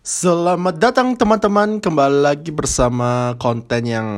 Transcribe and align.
Selamat 0.00 0.80
datang 0.80 1.12
teman-teman 1.12 1.76
kembali 1.76 2.24
lagi 2.24 2.48
bersama 2.48 3.36
konten 3.36 3.84
yang 3.84 4.08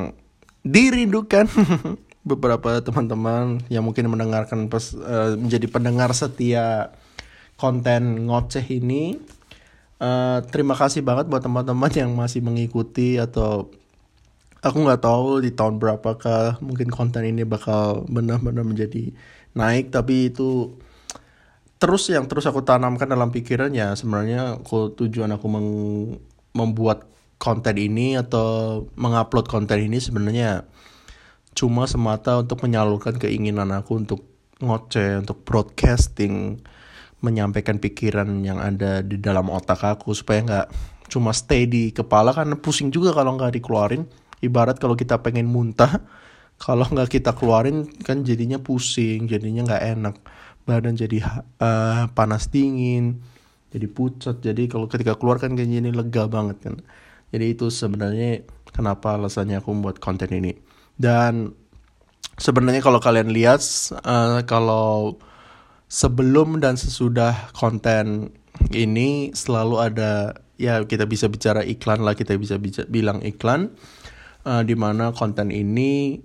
dirindukan 0.62 1.50
beberapa 2.30 2.78
teman-teman 2.78 3.58
yang 3.66 3.82
mungkin 3.82 4.06
mendengarkan 4.06 4.70
pes, 4.70 4.94
uh, 4.94 5.34
menjadi 5.34 5.66
pendengar 5.66 6.14
setia 6.14 6.94
konten 7.58 8.30
ngoceh 8.30 8.62
ini. 8.62 9.18
Uh, 9.98 10.46
terima 10.54 10.78
kasih 10.78 11.02
banget 11.02 11.26
buat 11.26 11.42
teman-teman 11.42 11.90
yang 11.90 12.14
masih 12.14 12.46
mengikuti 12.46 13.18
atau 13.18 13.66
aku 14.62 14.86
nggak 14.86 15.02
tahu 15.02 15.42
di 15.42 15.50
tahun 15.50 15.82
berapakah 15.82 16.62
mungkin 16.62 16.94
konten 16.94 17.26
ini 17.26 17.42
bakal 17.42 18.06
benar-benar 18.06 18.62
menjadi 18.62 19.10
naik 19.58 19.90
tapi 19.90 20.30
itu 20.30 20.78
terus 21.82 22.06
yang 22.14 22.30
terus 22.30 22.46
aku 22.46 22.62
tanamkan 22.62 23.10
dalam 23.10 23.34
pikirannya 23.34 23.98
sebenarnya 23.98 24.62
aku 24.62 24.94
tujuan 24.94 25.34
aku 25.34 25.46
meng, 25.50 25.68
membuat 26.54 27.10
konten 27.42 27.74
ini 27.74 28.14
atau 28.14 28.86
mengupload 28.94 29.50
konten 29.50 29.82
ini 29.82 29.98
sebenarnya 29.98 30.62
cuma 31.58 31.90
semata 31.90 32.38
untuk 32.38 32.62
menyalurkan 32.62 33.18
keinginan 33.18 33.74
aku 33.74 33.98
untuk 33.98 34.22
ngoceh 34.62 35.26
untuk 35.26 35.42
broadcasting 35.42 36.62
menyampaikan 37.18 37.82
pikiran 37.82 38.30
yang 38.46 38.62
ada 38.62 39.02
di 39.02 39.18
dalam 39.18 39.50
otak 39.50 39.82
aku 39.82 40.14
supaya 40.14 40.38
nggak 40.46 40.66
cuma 41.10 41.34
stay 41.34 41.66
di 41.66 41.90
kepala 41.90 42.30
karena 42.30 42.54
pusing 42.54 42.94
juga 42.94 43.10
kalau 43.10 43.34
nggak 43.34 43.58
dikeluarin. 43.58 44.06
Ibarat 44.42 44.82
kalau 44.82 44.98
kita 44.98 45.22
pengen 45.22 45.46
muntah 45.46 46.02
kalau 46.64 46.86
nggak 46.86 47.10
kita 47.10 47.34
keluarin 47.34 47.86
kan 48.06 48.26
jadinya 48.26 48.58
pusing 48.58 49.26
jadinya 49.26 49.66
nggak 49.66 49.84
enak 49.98 50.16
badan 50.62 50.94
jadi 50.94 51.22
uh, 51.58 52.10
panas 52.14 52.48
dingin 52.48 53.22
jadi 53.72 53.88
pucat. 53.88 54.44
Jadi 54.44 54.68
kalau 54.68 54.86
ketika 54.86 55.16
keluar 55.16 55.40
kan 55.40 55.56
kayaknya 55.56 55.88
ini 55.88 55.90
lega 55.90 56.28
banget 56.28 56.60
kan. 56.60 56.74
Jadi 57.32 57.44
itu 57.56 57.72
sebenarnya 57.72 58.44
kenapa 58.68 59.16
alasannya 59.16 59.58
aku 59.58 59.72
membuat 59.72 59.98
konten 59.98 60.28
ini. 60.28 60.52
Dan 61.00 61.56
sebenarnya 62.36 62.84
kalau 62.84 63.00
kalian 63.00 63.32
lihat 63.32 63.64
uh, 64.04 64.44
kalau 64.44 65.16
sebelum 65.88 66.60
dan 66.60 66.76
sesudah 66.76 67.52
konten 67.56 68.32
ini 68.72 69.32
selalu 69.32 69.76
ada 69.80 70.36
ya 70.60 70.84
kita 70.84 71.08
bisa 71.08 71.26
bicara 71.26 71.64
iklan 71.64 72.04
lah 72.04 72.12
kita 72.12 72.36
bisa 72.36 72.60
bilang 72.88 73.24
iklan 73.24 73.72
uh, 74.44 74.62
di 74.62 74.76
mana 74.76 75.10
konten 75.16 75.50
ini 75.50 76.20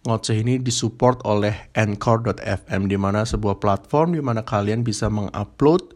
Ngoceh 0.00 0.40
ini 0.40 0.56
disupport 0.56 1.20
oleh 1.28 1.68
Anchor.fm 1.76 2.88
di 2.88 2.96
mana 2.96 3.28
sebuah 3.28 3.60
platform 3.60 4.16
di 4.16 4.24
mana 4.24 4.40
kalian 4.40 4.80
bisa 4.80 5.12
mengupload 5.12 5.92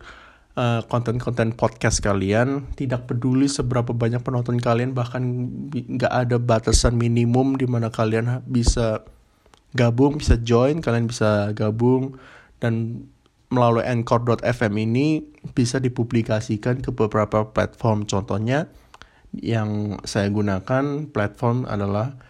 uh, 0.60 0.84
konten-konten 0.92 1.56
podcast 1.56 2.04
kalian. 2.04 2.68
Tidak 2.76 3.08
peduli 3.08 3.48
seberapa 3.48 3.96
banyak 3.96 4.20
penonton 4.20 4.60
kalian 4.60 4.92
bahkan 4.92 5.48
nggak 5.72 6.12
ada 6.12 6.36
batasan 6.36 7.00
minimum 7.00 7.56
di 7.56 7.64
mana 7.64 7.88
kalian 7.88 8.44
bisa 8.44 9.08
gabung 9.72 10.20
bisa 10.20 10.36
join 10.36 10.84
kalian 10.84 11.08
bisa 11.08 11.56
gabung. 11.56 12.20
Dan 12.60 13.08
melalui 13.48 13.88
Anchor.fm 13.88 14.72
ini 14.84 15.24
bisa 15.56 15.80
dipublikasikan 15.80 16.84
ke 16.84 16.92
beberapa 16.92 17.56
platform. 17.56 18.04
Contohnya 18.04 18.68
yang 19.32 19.96
saya 20.04 20.28
gunakan 20.28 21.08
platform 21.08 21.64
adalah 21.64 22.20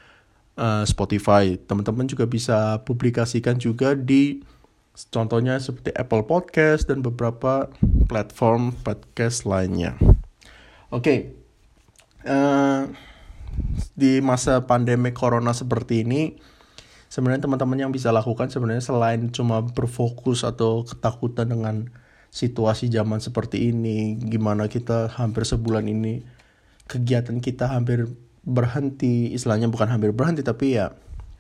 uh, 0.59 0.85
Spotify. 0.87 1.59
Teman-teman 1.59 2.07
juga 2.07 2.27
bisa 2.27 2.83
publikasikan 2.83 3.59
juga 3.59 3.95
di 3.95 4.43
contohnya 5.11 5.59
seperti 5.59 5.91
Apple 5.99 6.23
Podcast 6.27 6.87
dan 6.87 7.03
beberapa 7.03 7.71
platform 8.07 8.75
podcast 8.87 9.43
lainnya. 9.47 9.99
Oke, 10.95 11.03
okay. 11.03 11.19
uh, 12.31 12.31
eh, 12.31 12.83
di 13.99 14.23
masa 14.23 14.63
pandemi 14.63 15.11
corona 15.11 15.51
seperti 15.51 16.07
ini, 16.07 16.39
sebenarnya 17.11 17.51
teman-teman 17.51 17.83
yang 17.83 17.91
bisa 17.91 18.15
lakukan 18.15 18.47
sebenarnya 18.47 18.87
selain 18.87 19.35
cuma 19.35 19.67
berfokus 19.67 20.47
atau 20.47 20.87
ketakutan 20.87 21.51
dengan 21.51 21.91
situasi 22.31 22.87
zaman 22.87 23.19
seperti 23.19 23.75
ini, 23.75 24.15
gimana 24.15 24.71
kita 24.71 25.11
hampir 25.19 25.43
sebulan 25.43 25.91
ini 25.91 26.23
kegiatan 26.87 27.41
kita 27.41 27.73
hampir 27.73 28.11
berhenti 28.45 29.33
istilahnya 29.33 29.73
bukan 29.73 29.89
hampir 29.89 30.13
berhenti 30.13 30.45
tapi 30.45 30.77
ya 30.77 30.93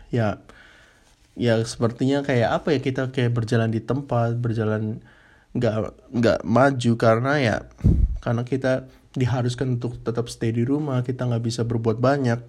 ya 0.08 0.40
ya 1.36 1.60
sepertinya 1.62 2.24
kayak 2.24 2.50
apa 2.62 2.76
ya 2.76 2.80
kita 2.80 3.12
kayak 3.12 3.36
berjalan 3.36 3.70
di 3.70 3.84
tempat 3.84 4.38
berjalan 4.40 5.04
nggak 5.54 5.74
nggak 6.10 6.38
maju 6.42 6.92
karena 6.98 7.32
ya 7.38 7.56
karena 8.24 8.42
kita 8.42 8.88
diharuskan 9.14 9.78
untuk 9.78 10.02
tetap 10.02 10.26
stay 10.26 10.50
di 10.50 10.66
rumah 10.66 11.06
kita 11.06 11.28
nggak 11.28 11.44
bisa 11.44 11.62
berbuat 11.62 12.02
banyak 12.02 12.42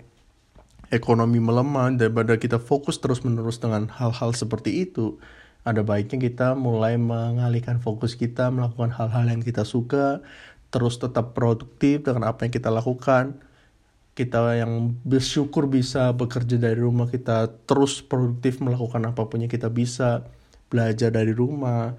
ekonomi 0.90 1.38
melemah 1.38 1.94
daripada 1.94 2.38
kita 2.38 2.58
fokus 2.58 2.98
terus 2.98 3.22
menerus 3.22 3.62
dengan 3.62 3.90
hal-hal 3.90 4.34
seperti 4.34 4.90
itu 4.90 5.18
ada 5.66 5.82
baiknya 5.82 6.22
kita 6.30 6.48
mulai 6.54 6.98
mengalihkan 6.98 7.82
fokus 7.82 8.14
kita 8.14 8.54
melakukan 8.54 8.94
hal-hal 8.94 9.26
yang 9.26 9.42
kita 9.42 9.66
suka 9.66 10.22
terus 10.70 11.02
tetap 11.02 11.34
produktif 11.34 12.06
dengan 12.06 12.30
apa 12.30 12.46
yang 12.46 12.54
kita 12.54 12.70
lakukan 12.70 13.42
kita 14.16 14.56
yang 14.56 14.96
bersyukur 15.04 15.68
bisa 15.68 16.16
bekerja 16.16 16.56
dari 16.56 16.80
rumah 16.80 17.12
kita 17.12 17.52
terus 17.68 18.00
produktif 18.00 18.64
melakukan 18.64 19.04
apa 19.12 19.28
pun 19.28 19.44
yang 19.44 19.52
kita 19.52 19.68
bisa 19.68 20.24
belajar 20.72 21.12
dari 21.12 21.36
rumah 21.36 21.94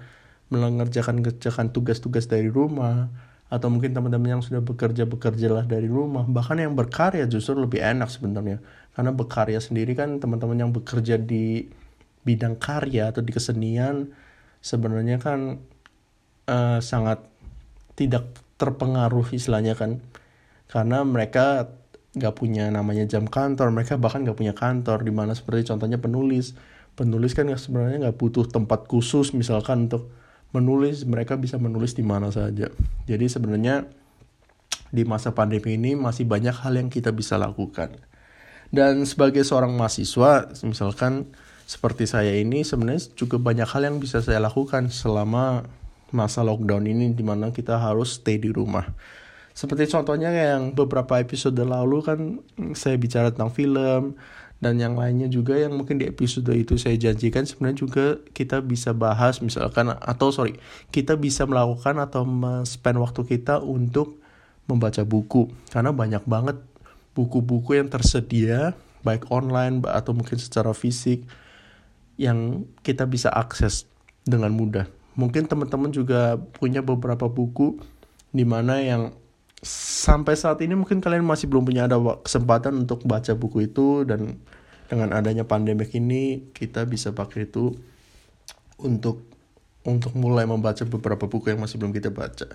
mengerjakan 0.47 1.21
kerjakan 1.23 1.75
tugas-tugas 1.75 2.25
dari 2.25 2.47
rumah 2.47 3.11
atau 3.47 3.71
mungkin 3.71 3.95
teman-teman 3.95 4.39
yang 4.39 4.43
sudah 4.43 4.59
bekerja 4.59 5.07
bekerjalah 5.07 5.63
dari 5.63 5.87
rumah. 5.87 6.27
Bahkan 6.27 6.59
yang 6.59 6.75
berkarya 6.75 7.23
justru 7.31 7.55
lebih 7.55 7.79
enak 7.79 8.11
sebenarnya. 8.11 8.59
Karena 8.91 9.11
berkarya 9.15 9.59
sendiri 9.63 9.95
kan 9.95 10.19
teman-teman 10.19 10.67
yang 10.67 10.71
bekerja 10.75 11.15
di 11.15 11.67
bidang 12.27 12.59
karya 12.59 13.15
atau 13.15 13.23
di 13.23 13.31
kesenian 13.31 14.11
sebenarnya 14.59 15.15
kan 15.23 15.63
uh, 16.51 16.79
sangat 16.83 17.23
tidak 17.95 18.27
terpengaruh 18.59 19.31
istilahnya 19.31 19.79
kan. 19.79 20.03
Karena 20.67 21.07
mereka 21.07 21.71
nggak 22.17 22.35
punya 22.35 22.67
namanya 22.73 23.05
jam 23.05 23.29
kantor 23.29 23.71
mereka 23.71 23.95
bahkan 23.95 24.25
nggak 24.25 24.37
punya 24.37 24.53
kantor 24.57 25.05
di 25.05 25.13
mana 25.13 25.37
seperti 25.37 25.69
contohnya 25.69 26.01
penulis. 26.01 26.57
Penulis 26.97 27.37
kan 27.37 27.45
sebenarnya 27.45 28.09
nggak 28.09 28.17
butuh 28.17 28.49
tempat 28.49 28.89
khusus 28.89 29.31
misalkan 29.37 29.85
untuk 29.85 30.09
menulis 30.51 31.05
mereka 31.05 31.37
bisa 31.37 31.61
menulis 31.61 31.93
di 31.93 32.01
mana 32.01 32.33
saja. 32.33 32.73
Jadi 33.05 33.25
sebenarnya 33.29 33.85
di 34.89 35.03
masa 35.03 35.35
pandemi 35.35 35.75
ini 35.75 35.93
masih 35.93 36.25
banyak 36.25 36.55
hal 36.57 36.73
yang 36.79 36.89
kita 36.89 37.13
bisa 37.13 37.37
lakukan. 37.37 37.93
Dan 38.67 39.07
sebagai 39.07 39.45
seorang 39.45 39.71
mahasiswa 39.77 40.51
misalkan 40.65 41.31
seperti 41.67 42.07
saya 42.07 42.35
ini 42.35 42.63
sebenarnya 42.63 43.11
juga 43.15 43.39
banyak 43.39 43.67
hal 43.67 43.87
yang 43.87 43.97
bisa 43.99 44.23
saya 44.23 44.39
lakukan 44.39 44.91
selama 44.91 45.67
masa 46.15 46.39
lockdown 46.43 46.87
ini 46.87 47.11
di 47.11 47.23
mana 47.23 47.51
kita 47.51 47.75
harus 47.75 48.19
stay 48.19 48.39
di 48.39 48.47
rumah 48.47 48.87
seperti 49.57 49.89
contohnya 49.89 50.29
yang 50.29 50.77
beberapa 50.77 51.17
episode 51.17 51.57
lalu 51.57 52.05
kan 52.05 52.19
saya 52.77 52.93
bicara 53.01 53.33
tentang 53.33 53.49
film 53.49 54.13
dan 54.61 54.77
yang 54.77 54.93
lainnya 54.93 55.25
juga 55.25 55.57
yang 55.57 55.73
mungkin 55.73 55.97
di 55.97 56.05
episode 56.05 56.53
itu 56.53 56.77
saya 56.77 56.93
janjikan 56.93 57.49
sebenarnya 57.49 57.81
juga 57.81 58.05
kita 58.37 58.61
bisa 58.61 58.93
bahas 58.93 59.41
misalkan 59.41 59.89
atau 59.89 60.29
sorry 60.29 60.61
kita 60.93 61.17
bisa 61.17 61.49
melakukan 61.49 61.97
atau 61.97 62.21
spend 62.69 63.01
waktu 63.01 63.21
kita 63.25 63.57
untuk 63.57 64.21
membaca 64.69 65.01
buku 65.01 65.49
karena 65.73 65.89
banyak 65.89 66.21
banget 66.29 66.61
buku-buku 67.17 67.81
yang 67.81 67.89
tersedia 67.89 68.77
baik 69.01 69.25
online 69.33 69.81
atau 69.89 70.13
mungkin 70.13 70.37
secara 70.37 70.69
fisik 70.77 71.25
yang 72.17 72.65
kita 72.81 73.05
bisa 73.05 73.29
akses 73.33 73.89
dengan 74.25 74.53
mudah. 74.53 74.85
Mungkin 75.17 75.49
teman-teman 75.49 75.89
juga 75.89 76.37
punya 76.59 76.85
beberapa 76.85 77.25
buku 77.25 77.81
di 78.29 78.43
mana 78.43 78.83
yang 78.83 79.15
sampai 79.65 80.37
saat 80.37 80.61
ini 80.61 80.77
mungkin 80.77 81.01
kalian 81.01 81.25
masih 81.25 81.49
belum 81.49 81.65
punya 81.65 81.89
ada 81.89 81.97
kesempatan 82.21 82.85
untuk 82.85 83.01
baca 83.09 83.33
buku 83.33 83.65
itu 83.65 84.05
dan 84.05 84.37
dengan 84.87 85.11
adanya 85.11 85.43
pandemik 85.43 85.91
ini 85.97 86.53
kita 86.53 86.85
bisa 86.87 87.11
pakai 87.11 87.49
itu 87.49 87.75
untuk 88.79 89.25
untuk 89.87 90.13
mulai 90.19 90.43
membaca 90.43 90.83
beberapa 90.83 91.25
buku 91.25 91.51
yang 91.55 91.63
masih 91.63 91.79
belum 91.79 91.95
kita 91.95 92.11
baca. 92.11 92.47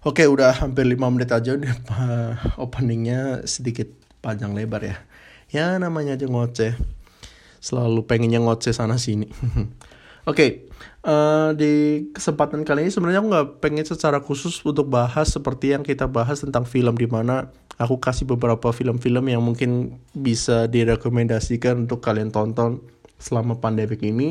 Oke, 0.00 0.24
udah 0.24 0.56
hampir 0.64 0.88
5 0.88 0.96
menit 1.12 1.30
aja 1.30 1.54
udah 1.54 1.76
openingnya 2.64 3.44
sedikit 3.44 3.86
panjang 4.24 4.56
lebar 4.56 4.82
ya. 4.82 4.96
Ya 5.52 5.76
namanya 5.76 6.16
aja 6.16 6.26
ngoceh. 6.26 6.74
Selalu 7.60 8.08
pengennya 8.08 8.40
ngoceh 8.40 8.72
sana 8.72 8.96
sini. 8.96 9.28
Oke, 10.28 10.36
okay, 10.36 10.50
uh, 11.08 11.10
eh, 11.10 11.48
di 11.56 11.72
kesempatan 12.12 12.60
kali 12.60 12.84
ini 12.84 12.92
sebenarnya 12.92 13.24
aku 13.24 13.28
nggak 13.32 13.48
pengen 13.64 13.86
secara 13.88 14.20
khusus 14.20 14.60
untuk 14.68 14.92
bahas 14.92 15.32
seperti 15.32 15.72
yang 15.72 15.80
kita 15.80 16.04
bahas 16.04 16.44
tentang 16.44 16.68
film 16.68 16.92
di 16.92 17.08
mana 17.08 17.48
aku 17.80 17.96
kasih 17.96 18.28
beberapa 18.28 18.68
film-film 18.68 19.32
yang 19.32 19.40
mungkin 19.40 19.96
bisa 20.12 20.68
direkomendasikan 20.68 21.88
untuk 21.88 22.04
kalian 22.04 22.28
tonton 22.28 22.84
selama 23.16 23.56
pandemi 23.64 23.96
ini. 24.04 24.28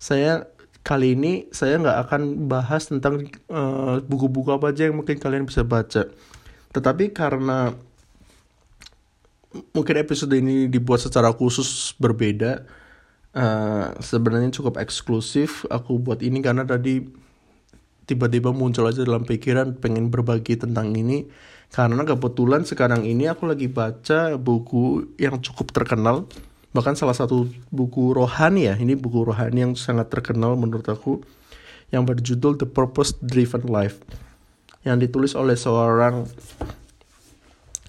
Saya 0.00 0.48
kali 0.80 1.12
ini 1.12 1.44
saya 1.52 1.76
nggak 1.76 1.98
akan 2.08 2.22
bahas 2.48 2.88
tentang 2.88 3.28
eh, 3.28 3.96
buku-buku 4.08 4.48
apa 4.48 4.72
aja 4.72 4.88
yang 4.88 4.96
mungkin 4.96 5.20
kalian 5.20 5.44
bisa 5.44 5.60
baca. 5.60 6.08
tetapi 6.68 7.16
karena 7.16 7.72
mungkin 9.72 9.96
episode 9.96 10.36
ini 10.36 10.68
dibuat 10.68 11.00
secara 11.00 11.32
khusus 11.32 11.96
berbeda 11.96 12.68
uh, 13.38 13.94
sebenarnya 14.02 14.50
cukup 14.50 14.82
eksklusif 14.82 15.62
aku 15.70 16.02
buat 16.02 16.18
ini 16.26 16.42
karena 16.42 16.66
tadi 16.66 17.06
tiba-tiba 18.10 18.50
muncul 18.50 18.90
aja 18.90 19.06
dalam 19.06 19.22
pikiran 19.22 19.78
pengen 19.78 20.10
berbagi 20.10 20.58
tentang 20.58 20.90
ini. 20.98 21.30
Karena 21.68 22.00
kebetulan 22.00 22.64
sekarang 22.64 23.04
ini 23.04 23.28
aku 23.28 23.44
lagi 23.44 23.68
baca 23.68 24.40
buku 24.40 25.14
yang 25.20 25.38
cukup 25.38 25.70
terkenal 25.70 26.26
bahkan 26.72 26.96
salah 26.96 27.16
satu 27.16 27.48
buku 27.68 28.16
rohani 28.16 28.72
ya. 28.72 28.74
Ini 28.74 28.96
buku 28.96 29.28
rohani 29.28 29.68
yang 29.68 29.74
sangat 29.76 30.08
terkenal 30.08 30.56
menurut 30.56 30.88
aku 30.88 31.20
yang 31.92 32.04
berjudul 32.04 32.56
The 32.60 32.68
Purpose 32.68 33.16
Driven 33.20 33.68
Life 33.68 34.00
yang 34.84 34.96
ditulis 35.00 35.36
oleh 35.36 35.56
seorang 35.56 36.24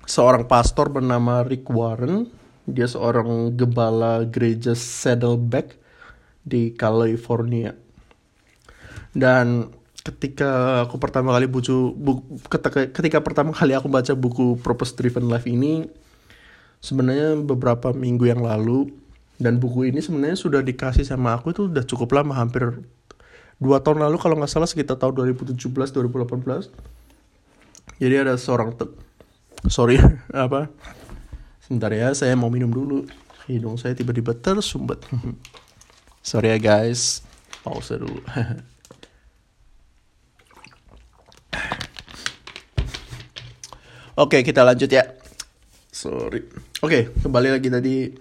seorang 0.04 0.44
pastor 0.50 0.92
bernama 0.92 1.46
Rick 1.48 1.68
Warren 1.72 2.28
dia 2.74 2.88
seorang 2.88 3.54
gembala 3.54 4.26
gereja 4.26 4.74
Saddleback 4.74 5.78
di 6.46 6.74
California. 6.74 7.76
Dan 9.14 9.74
ketika 10.06 10.82
aku 10.88 10.98
pertama 10.98 11.36
kali 11.36 11.46
buku, 11.46 11.94
buku 11.94 12.40
ketika, 12.48 12.88
ketika 12.90 13.20
pertama 13.20 13.52
kali 13.52 13.76
aku 13.76 13.92
baca 13.92 14.14
buku 14.16 14.58
Purpose 14.64 14.96
Driven 14.96 15.28
Life 15.28 15.46
ini 15.46 15.86
sebenarnya 16.80 17.36
beberapa 17.44 17.92
minggu 17.92 18.26
yang 18.26 18.42
lalu 18.42 18.90
dan 19.40 19.60
buku 19.60 19.92
ini 19.92 20.00
sebenarnya 20.00 20.40
sudah 20.40 20.64
dikasih 20.64 21.04
sama 21.04 21.36
aku 21.36 21.52
itu 21.52 21.68
udah 21.68 21.84
cukup 21.84 22.16
lama 22.16 22.36
hampir 22.36 22.80
dua 23.60 23.84
tahun 23.84 24.08
lalu 24.08 24.16
kalau 24.20 24.40
nggak 24.40 24.52
salah 24.52 24.68
sekitar 24.68 24.96
tahun 24.96 25.36
2017 25.36 25.60
2018 25.68 26.72
jadi 28.00 28.24
ada 28.24 28.40
seorang 28.40 28.72
sorry 29.68 30.00
apa 30.32 30.72
sebentar 31.70 31.94
ya 31.94 32.10
saya 32.18 32.34
mau 32.34 32.50
minum 32.50 32.74
dulu 32.74 33.06
hidung 33.46 33.78
saya 33.78 33.94
tiba-tiba 33.94 34.34
tersumbat 34.34 35.06
sorry 36.26 36.50
ya 36.50 36.58
guys 36.58 37.22
pause 37.62 37.94
dulu 37.94 38.26
Oke, 44.20 44.44
kita 44.44 44.68
lanjut 44.68 44.92
ya. 44.92 45.16
Sorry. 45.96 46.44
Oke, 46.84 47.08
kembali 47.24 47.56
lagi 47.56 47.72
tadi. 47.72 48.12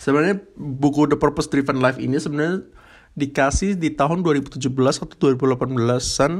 Sebenarnya 0.00 0.40
buku 0.56 1.04
The 1.04 1.20
Purpose 1.20 1.52
Driven 1.52 1.84
Life 1.84 2.00
ini 2.00 2.16
sebenarnya 2.16 2.64
dikasih 3.12 3.76
di 3.76 3.92
tahun 3.92 4.24
2017 4.24 4.56
atau 5.04 5.36
2018-an 5.36 6.32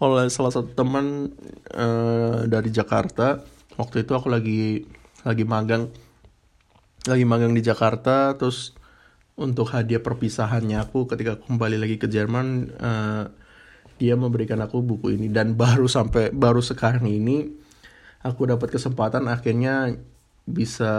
oleh 0.00 0.26
salah 0.32 0.52
satu 0.56 0.72
teman 0.72 1.36
uh, 1.76 2.48
dari 2.48 2.72
Jakarta. 2.72 3.44
Waktu 3.76 4.08
itu 4.08 4.16
aku 4.16 4.32
lagi 4.32 4.88
lagi 5.22 5.42
magang 5.42 5.90
lagi 7.06 7.24
magang 7.24 7.54
di 7.54 7.62
Jakarta 7.64 8.36
terus 8.38 8.76
untuk 9.38 9.70
hadiah 9.70 10.02
perpisahannya 10.02 10.82
aku 10.82 11.06
ketika 11.06 11.38
aku 11.38 11.54
kembali 11.54 11.78
lagi 11.78 11.96
ke 11.96 12.10
Jerman 12.10 12.74
uh, 12.78 13.24
dia 13.98 14.14
memberikan 14.14 14.62
aku 14.62 14.82
buku 14.82 15.18
ini 15.18 15.30
dan 15.30 15.58
baru 15.58 15.90
sampai 15.90 16.30
baru 16.30 16.62
sekarang 16.62 17.06
ini 17.06 17.50
aku 18.22 18.46
dapat 18.50 18.70
kesempatan 18.74 19.26
akhirnya 19.30 19.94
bisa 20.48 20.90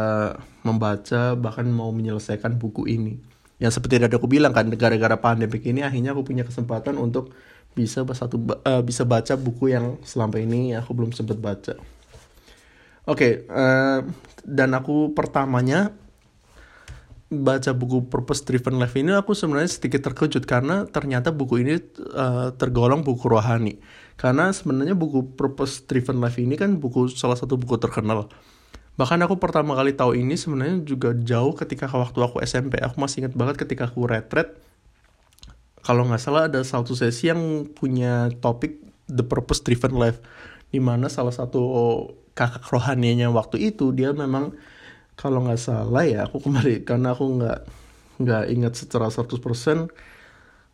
membaca 0.61 1.33
bahkan 1.33 1.65
mau 1.65 1.89
menyelesaikan 1.89 2.61
buku 2.61 2.85
ini. 2.85 3.17
Yang 3.57 3.81
seperti 3.81 3.99
tadi 3.99 4.15
aku 4.15 4.29
bilang 4.29 4.53
kan 4.53 4.69
gara-gara 4.71 5.17
pandemi 5.19 5.59
ini 5.65 5.83
akhirnya 5.83 6.13
aku 6.15 6.23
punya 6.23 6.45
kesempatan 6.45 6.95
untuk 6.95 7.33
bisa 7.73 8.05
satu 8.05 8.39
uh, 8.63 8.81
bisa 8.85 9.03
baca 9.03 9.35
buku 9.35 9.73
yang 9.73 9.99
selama 10.05 10.39
ini 10.39 10.77
aku 10.77 10.95
belum 10.95 11.11
sempat 11.11 11.41
baca. 11.41 11.75
Oke, 13.09 13.17
okay, 13.17 13.33
uh, 13.49 13.57
eh, 13.57 13.99
dan 14.45 14.69
aku 14.77 15.17
pertamanya 15.17 15.97
baca 17.29 17.73
buku 17.73 18.05
Purpose 18.05 18.45
Driven 18.45 18.77
Life 18.77 18.97
ini 18.97 19.13
aku 19.13 19.33
sebenarnya 19.33 19.69
sedikit 19.69 20.05
terkejut 20.05 20.45
karena 20.45 20.85
ternyata 20.89 21.33
buku 21.33 21.61
ini 21.61 21.81
uh, 22.13 22.53
tergolong 22.53 23.01
buku 23.01 23.25
rohani. 23.25 23.81
Karena 24.13 24.53
sebenarnya 24.53 24.93
buku 24.93 25.33
Purpose 25.33 25.85
Driven 25.89 26.21
Life 26.21 26.37
ini 26.37 26.53
kan 26.53 26.77
buku 26.77 27.09
salah 27.09 27.33
satu 27.33 27.57
buku 27.57 27.81
terkenal. 27.81 28.29
Bahkan 28.93 29.25
aku 29.25 29.41
pertama 29.41 29.73
kali 29.73 29.97
tahu 29.97 30.13
ini 30.13 30.37
sebenarnya 30.37 30.85
juga 30.85 31.09
jauh 31.17 31.57
ketika 31.57 31.89
waktu 31.89 32.19
aku 32.21 32.45
SMP. 32.45 32.77
Aku 32.77 33.01
masih 33.01 33.25
ingat 33.25 33.33
banget 33.33 33.55
ketika 33.57 33.89
aku 33.89 34.05
retret. 34.05 34.53
Kalau 35.81 36.05
nggak 36.05 36.21
salah 36.21 36.45
ada 36.45 36.61
satu 36.61 36.93
sesi 36.93 37.33
yang 37.33 37.65
punya 37.73 38.29
topik 38.37 38.77
The 39.09 39.25
Purpose 39.25 39.65
Driven 39.65 39.97
Life. 39.97 40.21
Di 40.69 40.77
mana 40.77 41.09
salah 41.09 41.33
satu 41.33 41.61
kakak 42.37 42.69
rohaninya 42.71 43.27
waktu 43.33 43.73
itu 43.73 43.91
dia 43.91 44.13
memang 44.15 44.55
kalau 45.19 45.43
nggak 45.43 45.59
salah 45.59 46.07
ya 46.07 46.29
aku 46.29 46.39
kembali 46.39 46.81
karena 46.87 47.11
aku 47.11 47.25
nggak 47.41 47.59
nggak 48.19 48.43
ingat 48.51 48.73
secara 48.79 49.11
100% 49.11 49.91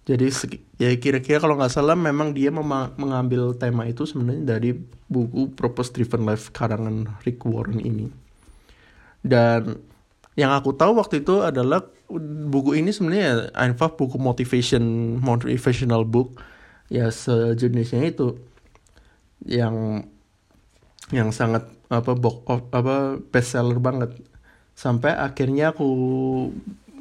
jadi 0.05 0.29
ya 0.77 0.93
kira-kira 1.01 1.41
kalau 1.41 1.57
nggak 1.57 1.73
salah 1.73 1.97
memang 1.97 2.37
dia 2.37 2.53
mengambil 2.53 3.57
tema 3.57 3.89
itu 3.89 4.05
sebenarnya 4.05 4.57
dari 4.57 4.77
buku 5.09 5.57
Purpose 5.57 5.89
Driven 5.97 6.29
Life 6.29 6.53
karangan 6.53 7.09
Rick 7.25 7.41
Warren 7.41 7.81
ini. 7.81 8.13
Dan 9.25 9.81
yang 10.37 10.53
aku 10.53 10.77
tahu 10.77 11.01
waktu 11.01 11.25
itu 11.25 11.41
adalah 11.41 11.89
buku 12.45 12.77
ini 12.77 12.93
sebenarnya 12.93 13.49
Einfach 13.57 13.97
buku 13.97 14.21
motivation 14.21 15.17
motivational 15.17 16.05
book 16.05 16.37
ya 16.85 17.09
sejenisnya 17.09 18.13
itu 18.13 18.37
yang 19.43 20.07
yang 21.11 21.29
sangat 21.35 21.67
apa 21.91 22.15
book 22.15 22.47
apa 22.71 23.19
bestseller 23.19 23.77
banget. 23.83 24.15
Sampai 24.75 25.15
akhirnya 25.15 25.75
aku 25.75 25.87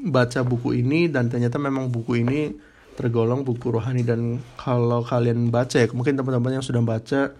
baca 0.04 0.44
buku 0.44 0.84
ini 0.84 1.08
dan 1.08 1.32
ternyata 1.32 1.56
memang 1.56 1.88
buku 1.90 2.22
ini 2.22 2.54
tergolong 2.98 3.46
buku 3.46 3.70
rohani. 3.70 4.02
Dan 4.02 4.42
kalau 4.58 5.06
kalian 5.06 5.54
baca 5.54 5.78
ya 5.78 5.86
mungkin 5.94 6.18
teman-teman 6.18 6.60
yang 6.60 6.64
sudah 6.64 6.82
baca 6.82 7.34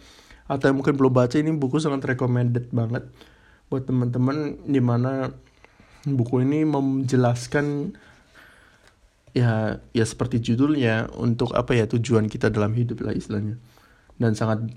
atau 0.44 0.64
yang 0.68 0.76
mungkin 0.76 0.94
belum 0.96 1.12
baca 1.12 1.36
ini 1.40 1.50
buku 1.56 1.80
sangat 1.80 2.04
recommended 2.04 2.68
banget 2.68 3.08
buat 3.72 3.88
teman-teman 3.88 4.60
di 4.68 4.80
mana 4.80 5.32
buku 6.04 6.44
ini 6.44 6.68
menjelaskan 6.68 7.96
ya 9.32 9.80
ya 9.90 10.04
seperti 10.04 10.38
judulnya 10.44 11.10
untuk 11.16 11.56
apa 11.56 11.72
ya 11.72 11.88
tujuan 11.88 12.28
kita 12.28 12.52
dalam 12.52 12.76
hidup 12.76 13.02
lah 13.02 13.16
istilahnya 13.16 13.56
dan 14.20 14.32
sangat 14.36 14.70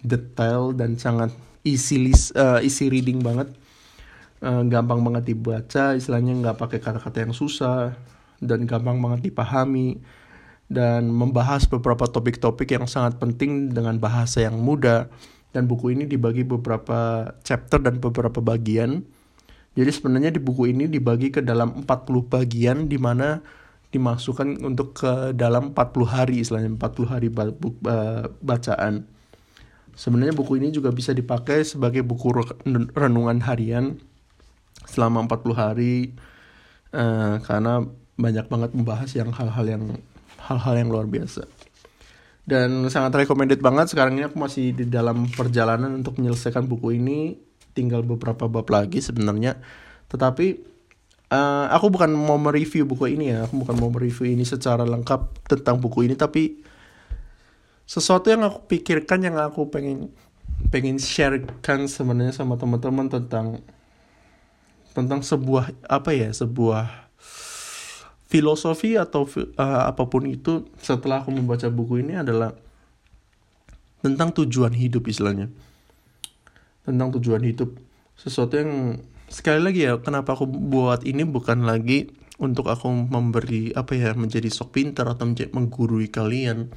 detail 0.00 0.72
dan 0.72 0.96
sangat 0.96 1.32
easy 1.66 1.98
uh, 2.38 2.62
easy 2.62 2.86
reading 2.86 3.20
banget 3.20 3.50
uh, 4.44 4.62
gampang 4.66 5.02
banget 5.02 5.34
dibaca 5.34 5.98
istilahnya 5.98 6.38
nggak 6.38 6.56
pakai 6.56 6.78
kata-kata 6.78 7.26
yang 7.26 7.34
susah 7.34 7.96
dan 8.38 8.68
gampang 8.68 9.00
banget 9.00 9.32
dipahami 9.32 9.98
dan 10.66 11.10
membahas 11.10 11.66
beberapa 11.70 12.10
topik-topik 12.10 12.74
yang 12.74 12.90
sangat 12.90 13.22
penting 13.22 13.70
dengan 13.70 13.98
bahasa 14.02 14.42
yang 14.42 14.58
mudah 14.58 15.06
dan 15.54 15.70
buku 15.70 15.94
ini 15.94 16.04
dibagi 16.04 16.42
beberapa 16.42 17.32
chapter 17.46 17.80
dan 17.80 18.02
beberapa 18.02 18.42
bagian. 18.42 19.06
Jadi 19.76 19.90
sebenarnya 19.92 20.34
di 20.34 20.40
buku 20.40 20.72
ini 20.72 20.84
dibagi 20.90 21.32
ke 21.32 21.40
dalam 21.40 21.84
40 21.84 22.32
bagian 22.32 22.88
di 22.88 22.98
mana 23.00 23.40
dimasukkan 23.96 24.60
untuk 24.60 25.00
ke 25.00 25.32
dalam 25.32 25.72
40 25.72 26.04
hari 26.06 26.44
istilahnya 26.44 26.76
40 26.76 27.12
hari 27.12 27.28
bacaan. 28.44 29.08
Sebenarnya 29.96 30.36
buku 30.36 30.60
ini 30.60 30.68
juga 30.70 30.92
bisa 30.92 31.16
dipakai 31.16 31.64
sebagai 31.64 32.04
buku 32.04 32.28
renungan 32.92 33.40
harian 33.40 33.96
selama 34.84 35.24
40 35.24 35.56
hari 35.56 36.12
uh, 36.92 37.40
karena 37.40 37.80
banyak 38.20 38.46
banget 38.52 38.70
membahas 38.76 39.10
yang 39.16 39.32
hal-hal 39.32 39.64
yang 39.64 39.84
hal-hal 40.36 40.74
yang 40.76 40.88
luar 40.92 41.08
biasa. 41.08 41.48
Dan 42.46 42.86
sangat 42.92 43.26
recommended 43.26 43.58
banget 43.58 43.90
sekarang 43.90 44.20
ini 44.20 44.28
aku 44.28 44.38
masih 44.38 44.70
di 44.70 44.86
dalam 44.86 45.26
perjalanan 45.26 45.98
untuk 45.98 46.22
menyelesaikan 46.22 46.68
buku 46.68 47.00
ini. 47.00 47.34
Tinggal 47.74 48.06
beberapa 48.06 48.46
bab 48.46 48.68
lagi 48.70 49.02
sebenarnya. 49.02 49.58
Tetapi 50.06 50.75
uh, 51.30 51.66
aku 51.70 51.90
bukan 51.90 52.10
mau 52.14 52.38
mereview 52.38 52.86
buku 52.86 53.16
ini 53.16 53.34
ya. 53.34 53.46
Aku 53.46 53.62
bukan 53.62 53.76
mau 53.78 53.90
mereview 53.90 54.28
ini 54.28 54.46
secara 54.46 54.86
lengkap 54.86 55.48
tentang 55.50 55.78
buku 55.78 56.06
ini 56.06 56.14
tapi 56.14 56.62
sesuatu 57.86 58.26
yang 58.30 58.42
aku 58.42 58.66
pikirkan 58.66 59.22
yang 59.22 59.38
aku 59.38 59.70
pengen 59.70 60.10
pengen 60.74 60.98
sharekan 60.98 61.86
sebenarnya 61.86 62.34
sama 62.34 62.58
teman-teman 62.58 63.06
tentang 63.06 63.62
tentang 64.90 65.20
sebuah 65.22 65.70
apa 65.86 66.10
ya 66.10 66.32
sebuah 66.32 67.06
filosofi 68.26 68.98
atau 68.98 69.28
uh, 69.54 69.86
apa 69.86 70.02
pun 70.10 70.26
itu 70.26 70.66
setelah 70.82 71.22
aku 71.22 71.30
membaca 71.30 71.70
buku 71.70 72.02
ini 72.02 72.18
adalah 72.18 72.56
tentang 74.02 74.34
tujuan 74.34 74.74
hidup 74.74 75.06
istilahnya. 75.06 75.50
Tentang 76.82 77.10
tujuan 77.18 77.42
hidup. 77.42 77.74
Sesuatu 78.14 78.54
yang 78.58 79.02
sekali 79.36 79.60
lagi 79.60 79.84
ya 79.84 80.00
kenapa 80.00 80.32
aku 80.32 80.48
buat 80.48 81.04
ini 81.04 81.28
bukan 81.28 81.68
lagi 81.68 82.08
untuk 82.40 82.72
aku 82.72 82.88
memberi 82.88 83.68
apa 83.76 83.92
ya 83.92 84.16
menjadi 84.16 84.48
sok 84.48 84.76
pintar 84.76 85.04
atau 85.12 85.28
menjadi, 85.28 85.52
menggurui 85.52 86.08
kalian. 86.08 86.72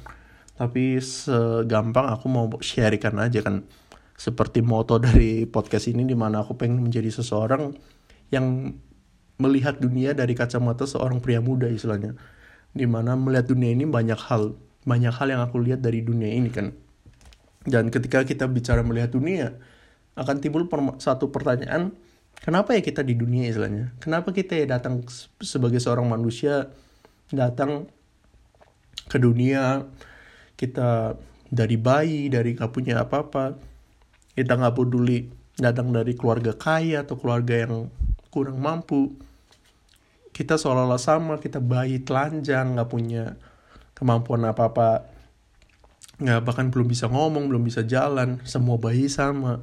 Tapi 0.60 1.00
segampang 1.00 2.12
aku 2.12 2.28
mau 2.28 2.44
sharekan 2.60 3.16
aja 3.16 3.40
kan. 3.40 3.64
Seperti 4.12 4.60
moto 4.60 5.00
dari 5.00 5.48
podcast 5.48 5.88
ini 5.88 6.04
di 6.04 6.12
mana 6.12 6.44
aku 6.44 6.52
pengen 6.60 6.84
menjadi 6.84 7.08
seseorang 7.08 7.72
yang 8.28 8.76
melihat 9.40 9.80
dunia 9.80 10.12
dari 10.12 10.36
kacamata 10.36 10.84
seorang 10.84 11.24
pria 11.24 11.40
muda 11.40 11.64
istilahnya. 11.64 12.12
Di 12.76 12.84
mana 12.84 13.16
melihat 13.16 13.48
dunia 13.48 13.72
ini 13.72 13.88
banyak 13.88 14.20
hal 14.28 14.52
banyak 14.84 15.12
hal 15.12 15.28
yang 15.32 15.40
aku 15.40 15.60
lihat 15.64 15.80
dari 15.80 16.04
dunia 16.04 16.28
ini 16.28 16.52
kan. 16.52 16.76
Dan 17.64 17.88
ketika 17.88 18.24
kita 18.28 18.44
bicara 18.48 18.84
melihat 18.84 19.16
dunia 19.16 19.56
akan 20.16 20.44
timbul 20.44 20.68
satu 21.00 21.32
pertanyaan 21.32 21.96
kenapa 22.40 22.76
ya 22.76 22.82
kita 22.84 23.04
di 23.04 23.14
dunia 23.16 23.48
istilahnya? 23.48 23.92
Kenapa 24.02 24.32
kita 24.34 24.56
ya 24.56 24.66
datang 24.66 25.04
sebagai 25.40 25.78
seorang 25.78 26.08
manusia 26.08 26.72
datang 27.30 27.86
ke 29.06 29.16
dunia 29.16 29.86
kita 30.58 31.16
dari 31.50 31.76
bayi 31.78 32.30
dari 32.30 32.54
gak 32.54 32.70
punya 32.74 33.02
apa-apa 33.02 33.70
kita 34.34 34.56
nggak 34.56 34.72
peduli 34.72 35.28
datang 35.58 35.92
dari 35.92 36.16
keluarga 36.16 36.56
kaya 36.56 37.04
atau 37.04 37.20
keluarga 37.20 37.66
yang 37.66 37.92
kurang 38.32 38.62
mampu. 38.62 39.18
Kita 40.30 40.56
seolah-olah 40.56 41.02
sama 41.02 41.36
kita 41.36 41.60
bayi 41.60 42.00
telanjang 42.00 42.78
nggak 42.78 42.88
punya 42.88 43.36
kemampuan 43.92 44.48
apa-apa. 44.48 45.04
Nggak 46.22 46.40
bahkan 46.46 46.66
belum 46.72 46.88
bisa 46.88 47.10
ngomong 47.10 47.52
belum 47.52 47.66
bisa 47.66 47.84
jalan 47.84 48.40
semua 48.48 48.80
bayi 48.80 49.10
sama 49.12 49.60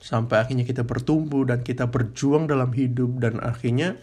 sampai 0.00 0.40
akhirnya 0.40 0.64
kita 0.64 0.82
bertumbuh 0.82 1.44
dan 1.44 1.60
kita 1.60 1.84
berjuang 1.86 2.48
dalam 2.48 2.72
hidup 2.72 3.20
dan 3.20 3.36
akhirnya 3.44 4.00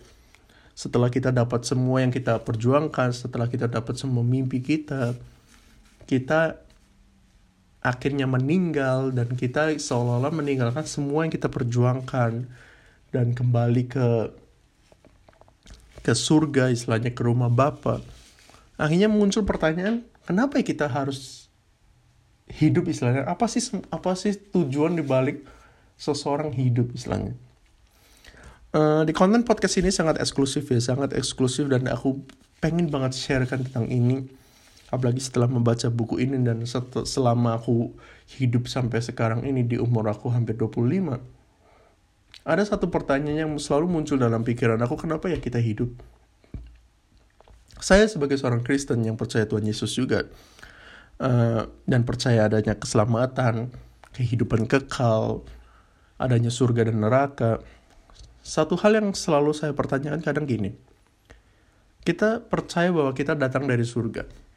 setelah 0.77 1.09
kita 1.09 1.33
dapat 1.33 1.65
semua 1.65 2.05
yang 2.05 2.13
kita 2.13 2.37
perjuangkan 2.45 3.09
setelah 3.09 3.49
kita 3.49 3.65
dapat 3.65 3.97
semua 3.97 4.21
mimpi 4.21 4.61
kita 4.61 5.17
kita 6.05 6.61
akhirnya 7.81 8.29
meninggal 8.29 9.09
dan 9.09 9.33
kita 9.33 9.73
seolah-olah 9.73 10.33
meninggalkan 10.33 10.85
semua 10.85 11.25
yang 11.25 11.33
kita 11.33 11.49
perjuangkan 11.49 12.45
dan 13.09 13.27
kembali 13.33 13.83
ke 13.89 14.07
ke 16.05 16.13
surga 16.15 16.71
istilahnya 16.71 17.11
ke 17.11 17.19
rumah 17.19 17.51
Bapa. 17.51 17.99
Akhirnya 18.79 19.11
muncul 19.11 19.43
pertanyaan, 19.43 20.07
kenapa 20.23 20.61
ya 20.61 20.63
kita 20.63 20.87
harus 20.87 21.51
hidup 22.47 22.87
istilahnya? 22.87 23.27
Apa 23.27 23.49
sih 23.51 23.59
apa 23.91 24.15
sih 24.15 24.39
tujuan 24.55 24.95
dibalik 24.95 25.43
seseorang 25.97 26.53
hidup 26.53 26.93
istilahnya? 26.93 27.33
Uh, 28.71 29.01
di 29.03 29.11
konten 29.11 29.41
podcast 29.41 29.81
ini 29.81 29.89
sangat 29.89 30.21
eksklusif 30.21 30.69
ya, 30.69 30.77
sangat 30.77 31.17
eksklusif 31.17 31.65
dan 31.67 31.89
aku 31.89 32.21
pengen 32.61 32.87
banget 32.93 33.17
sharekan 33.17 33.65
tentang 33.65 33.89
ini. 33.89 34.29
Apalagi 34.87 35.19
setelah 35.19 35.51
membaca 35.51 35.91
buku 35.91 36.23
ini 36.23 36.39
dan 36.39 36.63
selama 37.03 37.59
aku 37.59 37.91
hidup 38.39 38.71
sampai 38.71 39.03
sekarang 39.03 39.43
ini 39.43 39.67
di 39.67 39.75
umur 39.75 40.07
aku 40.07 40.31
hampir 40.31 40.55
25 40.55 41.19
ada 42.47 42.63
satu 42.63 42.87
pertanyaan 42.87 43.43
yang 43.43 43.53
selalu 43.59 43.91
muncul 43.91 44.15
dalam 44.15 44.39
pikiran 44.47 44.79
aku 44.79 44.95
kenapa 44.95 45.27
ya 45.27 45.35
kita 45.35 45.59
hidup? 45.59 45.91
Saya 47.83 48.07
sebagai 48.07 48.39
seorang 48.39 48.63
Kristen 48.63 49.03
yang 49.03 49.19
percaya 49.19 49.43
Tuhan 49.43 49.67
Yesus 49.67 49.91
juga 49.91 50.23
uh, 51.19 51.67
dan 51.83 52.07
percaya 52.07 52.47
adanya 52.47 52.79
keselamatan 52.79 53.67
kehidupan 54.15 54.63
kekal 54.63 55.43
adanya 56.17 56.49
surga 56.53 56.89
dan 56.89 57.01
neraka 57.01 57.61
satu 58.41 58.77
hal 58.79 58.97
yang 58.97 59.13
selalu 59.13 59.53
saya 59.53 59.73
pertanyakan 59.73 60.21
kadang 60.21 60.45
gini 60.45 60.73
kita 62.05 62.43
percaya 62.45 62.93
bahwa 62.93 63.11
kita 63.13 63.33
datang 63.37 63.65
dari 63.65 63.83
surga 63.83 64.47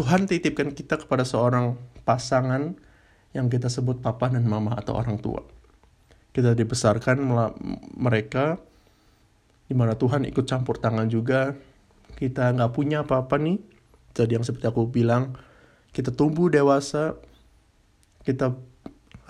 Tuhan 0.00 0.24
titipkan 0.24 0.72
kita 0.72 0.96
kepada 0.96 1.28
seorang 1.28 1.76
pasangan 2.08 2.72
yang 3.36 3.52
kita 3.52 3.68
sebut 3.68 4.00
papa 4.00 4.32
dan 4.32 4.48
mama 4.48 4.72
atau 4.72 4.96
orang 4.96 5.20
tua. 5.20 5.44
Kita 6.32 6.56
dibesarkan 6.56 7.20
mereka, 8.00 8.56
di 9.68 9.74
mana 9.76 10.00
Tuhan 10.00 10.24
ikut 10.24 10.48
campur 10.48 10.80
tangan 10.80 11.04
juga. 11.10 11.52
Kita 12.16 12.48
nggak 12.54 12.72
punya 12.72 13.04
apa-apa 13.04 13.38
nih. 13.38 13.60
Jadi 14.16 14.40
yang 14.40 14.44
seperti 14.46 14.66
aku 14.72 14.88
bilang, 14.88 15.36
kita 15.92 16.10
tumbuh 16.10 16.48
dewasa, 16.48 17.20
kita 18.26 18.56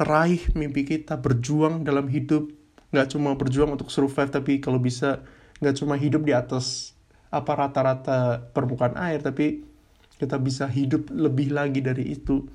raih 0.00 0.40
mimpi 0.56 0.88
kita, 0.88 1.20
berjuang 1.20 1.84
dalam 1.84 2.08
hidup. 2.08 2.48
Nggak 2.90 3.14
cuma 3.14 3.36
berjuang 3.36 3.76
untuk 3.76 3.92
survive, 3.92 4.32
tapi 4.32 4.58
kalau 4.58 4.80
bisa 4.80 5.20
nggak 5.60 5.76
cuma 5.76 6.00
hidup 6.00 6.24
di 6.24 6.32
atas 6.32 6.96
apa 7.28 7.52
rata-rata 7.54 8.48
permukaan 8.50 8.96
air, 8.96 9.20
tapi 9.20 9.62
kita 10.16 10.40
bisa 10.40 10.64
hidup 10.66 11.12
lebih 11.12 11.52
lagi 11.52 11.84
dari 11.84 12.16
itu. 12.16 12.48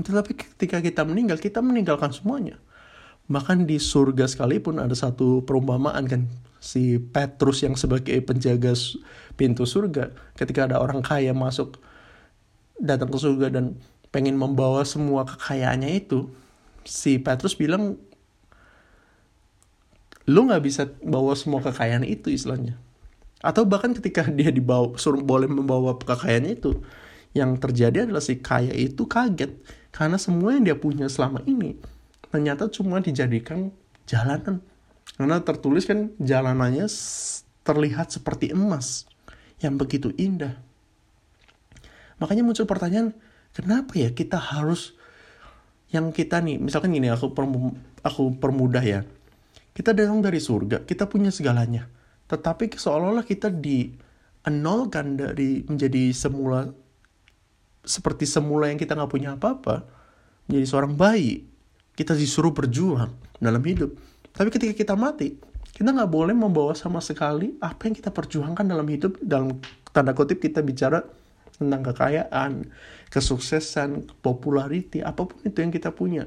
Tetapi 0.00 0.32
ketika 0.34 0.82
kita 0.82 1.06
meninggal, 1.06 1.38
kita 1.38 1.62
meninggalkan 1.62 2.10
semuanya. 2.10 2.58
Bahkan 3.30 3.64
di 3.64 3.78
surga 3.78 4.26
sekalipun 4.26 4.82
ada 4.82 4.92
satu 4.92 5.46
perumpamaan 5.46 6.04
kan, 6.10 6.26
si 6.58 6.98
Petrus 6.98 7.62
yang 7.62 7.78
sebagai 7.78 8.18
penjaga 8.24 8.74
pintu 9.38 9.64
surga, 9.64 10.12
ketika 10.34 10.66
ada 10.66 10.82
orang 10.82 11.00
kaya 11.00 11.32
masuk 11.32 11.78
datang 12.80 13.08
ke 13.08 13.16
surga 13.22 13.54
dan 13.54 13.78
pengen 14.14 14.38
membawa 14.38 14.86
semua 14.86 15.26
kekayaannya 15.26 15.90
itu, 15.98 16.30
si 16.86 17.18
Petrus 17.18 17.58
bilang, 17.58 17.98
lu 20.30 20.40
nggak 20.46 20.62
bisa 20.62 20.86
bawa 21.02 21.34
semua 21.34 21.58
kekayaan 21.58 22.06
itu 22.06 22.30
istilahnya. 22.30 22.78
Atau 23.42 23.66
bahkan 23.66 23.90
ketika 23.90 24.22
dia 24.38 24.54
dibawa 24.54 24.94
suruh 24.94 25.18
boleh 25.18 25.50
membawa 25.50 25.98
kekayaannya 25.98 26.54
itu 26.54 26.78
yang 27.34 27.58
terjadi 27.58 28.06
adalah 28.06 28.22
si 28.22 28.38
kaya 28.38 28.70
itu 28.70 29.10
kaget 29.10 29.50
karena 29.90 30.14
semua 30.22 30.54
yang 30.54 30.70
dia 30.70 30.78
punya 30.78 31.10
selama 31.10 31.42
ini 31.50 31.74
ternyata 32.30 32.66
cuma 32.66 32.98
dijadikan 32.98 33.70
jalanan. 34.10 34.58
Karena 35.14 35.38
tertulis 35.38 35.86
kan 35.86 36.10
jalanannya 36.18 36.90
terlihat 37.62 38.10
seperti 38.10 38.50
emas 38.50 39.06
yang 39.62 39.78
begitu 39.78 40.10
indah. 40.18 40.58
Makanya 42.18 42.42
muncul 42.42 42.66
pertanyaan 42.66 43.14
kenapa 43.54 43.94
ya 43.94 44.10
kita 44.10 44.36
harus 44.36 44.98
yang 45.94 46.10
kita 46.10 46.42
nih 46.42 46.58
misalkan 46.58 46.90
gini 46.90 47.08
aku 47.08 47.30
aku 48.02 48.22
permudah 48.36 48.82
ya. 48.82 49.06
Kita 49.74 49.90
datang 49.94 50.22
dari 50.22 50.38
surga 50.42 50.82
kita 50.82 51.06
punya 51.06 51.30
segalanya. 51.30 51.86
Tetapi 52.26 52.74
seolah-olah 52.74 53.26
kita 53.26 53.48
di 53.48 53.94
enolkan 54.44 55.16
dari 55.16 55.62
menjadi 55.64 56.10
semula 56.10 56.68
seperti 57.84 58.26
semula 58.26 58.68
yang 58.68 58.80
kita 58.80 58.96
nggak 58.96 59.12
punya 59.12 59.38
apa-apa 59.38 59.86
menjadi 60.50 60.66
seorang 60.66 60.98
bayi. 60.98 61.46
Kita 61.94 62.18
disuruh 62.18 62.50
berjuang 62.50 63.14
dalam 63.38 63.62
hidup. 63.62 63.94
Tapi 64.34 64.50
ketika 64.50 64.74
kita 64.74 64.94
mati 64.98 65.54
kita 65.74 65.90
nggak 65.90 66.10
boleh 66.10 66.34
membawa 66.38 66.70
sama 66.78 67.02
sekali 67.02 67.58
apa 67.58 67.90
yang 67.90 67.98
kita 67.98 68.14
perjuangkan 68.14 68.62
dalam 68.62 68.86
hidup 68.86 69.18
dalam 69.18 69.58
tanda 69.90 70.14
kutip 70.14 70.38
kita 70.38 70.62
bicara 70.62 71.02
tentang 71.54 71.82
kekayaan 71.86 72.52
kesuksesan 73.08 74.10
populariti 74.22 75.00
apa 75.00 75.26
pun 75.28 75.38
itu 75.46 75.62
yang 75.62 75.70
kita 75.70 75.94
punya 75.94 76.26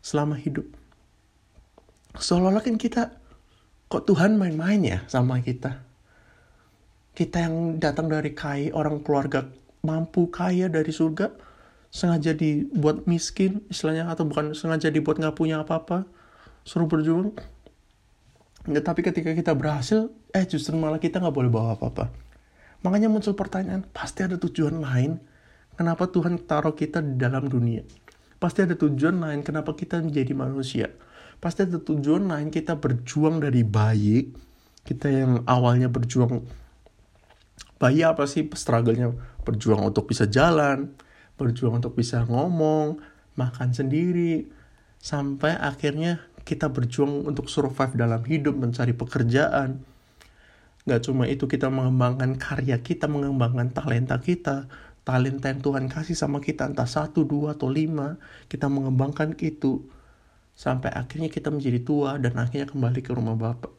selama 0.00 0.36
hidup 0.40 0.64
seolah-olah 2.18 2.62
kan 2.62 2.78
kita 2.78 3.24
kok 3.94 4.10
Tuhan 4.10 4.34
main-main 4.34 4.80
ya 4.82 4.98
sama 5.06 5.38
kita? 5.38 5.82
Kita 7.14 7.46
yang 7.46 7.78
datang 7.78 8.10
dari 8.10 8.34
kaya, 8.34 8.74
orang 8.74 9.06
keluarga 9.06 9.46
mampu 9.86 10.26
kaya 10.34 10.66
dari 10.66 10.90
surga, 10.90 11.30
sengaja 11.94 12.34
dibuat 12.34 13.06
miskin 13.06 13.62
istilahnya, 13.70 14.10
atau 14.10 14.26
bukan 14.26 14.50
sengaja 14.50 14.90
dibuat 14.90 15.22
nggak 15.22 15.38
punya 15.38 15.62
apa-apa, 15.62 16.10
suruh 16.66 16.90
berjuang. 16.90 17.38
Ya, 18.66 18.82
tapi 18.82 19.06
ketika 19.06 19.30
kita 19.30 19.54
berhasil, 19.54 20.10
eh 20.34 20.42
justru 20.42 20.74
malah 20.74 20.98
kita 20.98 21.22
nggak 21.22 21.36
boleh 21.36 21.50
bawa 21.52 21.78
apa-apa. 21.78 22.10
Makanya 22.84 23.08
muncul 23.08 23.32
pertanyaan, 23.32 23.82
pasti 23.90 24.22
ada 24.22 24.36
tujuan 24.36 24.78
lain. 24.84 25.16
Kenapa 25.74 26.06
Tuhan 26.06 26.38
taruh 26.44 26.76
kita 26.76 27.02
di 27.02 27.18
dalam 27.18 27.48
dunia? 27.48 27.82
Pasti 28.38 28.62
ada 28.62 28.76
tujuan 28.76 29.18
lain 29.18 29.40
kenapa 29.42 29.72
kita 29.72 29.98
menjadi 30.04 30.36
manusia 30.36 30.92
pasti 31.44 31.68
ada 31.68 31.76
tujuan 31.76 32.24
lain 32.24 32.48
kita 32.48 32.80
berjuang 32.80 33.42
dari 33.42 33.60
bayi 33.68 34.32
kita 34.84 35.12
yang 35.12 35.32
awalnya 35.44 35.92
berjuang 35.92 36.44
bayi 37.80 38.00
apa 38.00 38.24
sih 38.24 38.48
struggle-nya 38.48 39.12
berjuang 39.44 39.84
untuk 39.84 40.08
bisa 40.08 40.24
jalan 40.24 40.96
berjuang 41.36 41.84
untuk 41.84 42.00
bisa 42.00 42.24
ngomong 42.24 42.96
makan 43.36 43.76
sendiri 43.76 44.48
sampai 45.04 45.52
akhirnya 45.60 46.24
kita 46.48 46.72
berjuang 46.72 47.28
untuk 47.28 47.52
survive 47.52 47.92
dalam 47.92 48.24
hidup 48.24 48.56
mencari 48.56 48.96
pekerjaan 48.96 49.84
Gak 50.84 51.08
cuma 51.08 51.24
itu 51.24 51.48
kita 51.48 51.72
mengembangkan 51.72 52.36
karya 52.36 52.76
kita 52.84 53.08
mengembangkan 53.08 53.72
talenta 53.72 54.20
kita 54.20 54.68
talenta 55.04 55.52
yang 55.52 55.60
Tuhan 55.60 55.88
kasih 55.92 56.16
sama 56.16 56.40
kita 56.40 56.68
entah 56.68 56.88
satu 56.88 57.28
dua 57.28 57.56
atau 57.56 57.68
lima 57.68 58.16
kita 58.48 58.72
mengembangkan 58.72 59.36
itu 59.40 59.84
sampai 60.56 60.90
akhirnya 60.94 61.28
kita 61.28 61.52
menjadi 61.52 61.82
tua 61.84 62.16
dan 62.16 62.38
akhirnya 62.40 62.70
kembali 62.70 63.00
ke 63.04 63.10
rumah 63.12 63.36
Bapak. 63.36 63.70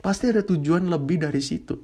Pasti 0.00 0.28
ada 0.28 0.42
tujuan 0.44 0.90
lebih 0.90 1.22
dari 1.22 1.40
situ. 1.40 1.78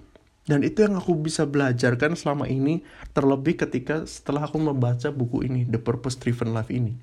Dan 0.47 0.63
itu 0.63 0.87
yang 0.87 0.95
aku 0.95 1.19
bisa 1.19 1.43
belajarkan 1.43 2.15
selama 2.15 2.47
ini, 2.47 2.87
terlebih 3.11 3.59
ketika 3.59 4.07
setelah 4.07 4.47
aku 4.47 4.63
membaca 4.63 5.11
buku 5.11 5.43
ini, 5.43 5.67
The 5.67 5.83
Purpose 5.83 6.23
Driven 6.23 6.55
Life 6.55 6.71
ini. 6.71 6.95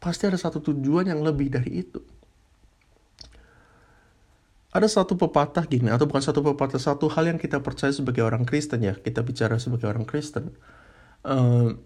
Pasti 0.00 0.24
ada 0.24 0.40
satu 0.40 0.64
tujuan 0.64 1.12
yang 1.12 1.20
lebih 1.20 1.52
dari 1.52 1.84
itu. 1.84 2.00
Ada 4.76 4.92
satu 4.92 5.16
pepatah 5.16 5.64
gini, 5.64 5.88
atau 5.88 6.04
bukan 6.04 6.20
satu 6.20 6.44
pepatah, 6.44 6.76
satu 6.76 7.08
hal 7.08 7.32
yang 7.32 7.40
kita 7.40 7.64
percaya 7.64 7.88
sebagai 7.96 8.20
orang 8.20 8.44
Kristen 8.44 8.84
ya, 8.84 8.92
kita 8.92 9.24
bicara 9.24 9.56
sebagai 9.56 9.88
orang 9.88 10.04
Kristen. 10.04 10.52
Uh, 11.24 11.80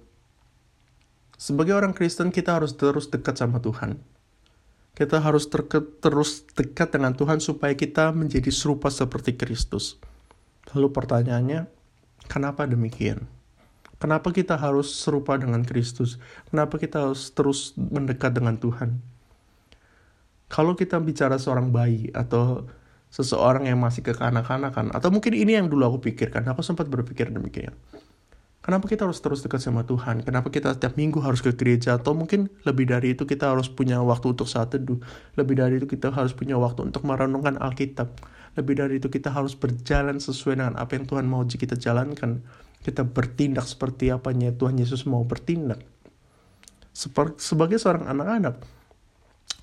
sebagai 1.38 1.78
orang 1.78 1.94
Kristen 1.94 2.34
kita 2.34 2.58
harus 2.58 2.74
terus 2.74 3.06
dekat 3.06 3.38
sama 3.38 3.62
Tuhan. 3.62 4.02
Kita 4.98 5.22
harus 5.22 5.46
terus 6.02 6.42
dekat 6.58 6.90
dengan 6.90 7.14
Tuhan 7.14 7.38
supaya 7.38 7.78
kita 7.78 8.10
menjadi 8.10 8.50
serupa 8.50 8.90
seperti 8.90 9.38
Kristus. 9.38 9.94
Lalu 10.74 10.90
pertanyaannya, 10.90 11.70
kenapa 12.26 12.66
demikian? 12.66 13.30
Kenapa 14.02 14.34
kita 14.34 14.58
harus 14.58 14.90
serupa 14.90 15.38
dengan 15.38 15.62
Kristus? 15.62 16.18
Kenapa 16.50 16.74
kita 16.74 17.06
harus 17.06 17.30
terus 17.30 17.70
mendekat 17.78 18.34
dengan 18.34 18.58
Tuhan? 18.58 18.98
Kalau 20.50 20.74
kita 20.74 20.98
bicara 20.98 21.38
seorang 21.38 21.70
bayi 21.70 22.10
atau 22.10 22.66
seseorang 23.10 23.66
yang 23.66 23.82
masih 23.82 24.06
kekanak-kanakan, 24.06 24.94
atau 24.94 25.10
mungkin 25.10 25.34
ini 25.34 25.58
yang 25.58 25.66
dulu 25.66 25.90
aku 25.94 26.10
pikirkan, 26.10 26.46
aku 26.48 26.62
sempat 26.62 26.86
berpikir 26.86 27.28
demikian. 27.28 27.74
Kenapa 28.60 28.86
kita 28.86 29.08
harus 29.08 29.18
terus 29.24 29.40
dekat 29.40 29.64
sama 29.64 29.88
Tuhan? 29.88 30.20
Kenapa 30.20 30.52
kita 30.52 30.76
setiap 30.76 30.94
minggu 30.94 31.18
harus 31.24 31.40
ke 31.40 31.56
gereja? 31.56 31.96
Atau 31.96 32.12
mungkin 32.12 32.52
lebih 32.68 32.92
dari 32.92 33.16
itu 33.16 33.24
kita 33.24 33.50
harus 33.50 33.72
punya 33.72 34.04
waktu 34.04 34.36
untuk 34.36 34.44
saat 34.46 34.76
teduh. 34.76 35.00
Lebih 35.32 35.56
dari 35.56 35.80
itu 35.80 35.88
kita 35.88 36.12
harus 36.12 36.36
punya 36.36 36.60
waktu 36.60 36.92
untuk 36.92 37.02
merenungkan 37.08 37.56
Alkitab 37.56 38.20
lebih 38.58 38.82
dari 38.82 38.98
itu 38.98 39.06
kita 39.06 39.30
harus 39.30 39.54
berjalan 39.54 40.18
sesuai 40.18 40.58
dengan 40.58 40.74
apa 40.74 40.98
yang 40.98 41.06
Tuhan 41.06 41.26
mau 41.30 41.46
kita 41.46 41.78
jalankan. 41.78 42.42
Kita 42.80 43.04
bertindak 43.04 43.68
seperti 43.68 44.08
apanya 44.10 44.50
Tuhan 44.56 44.80
Yesus 44.80 45.04
mau 45.04 45.22
bertindak. 45.22 45.84
Sebagai 47.38 47.78
seorang 47.78 48.08
anak-anak, 48.08 48.58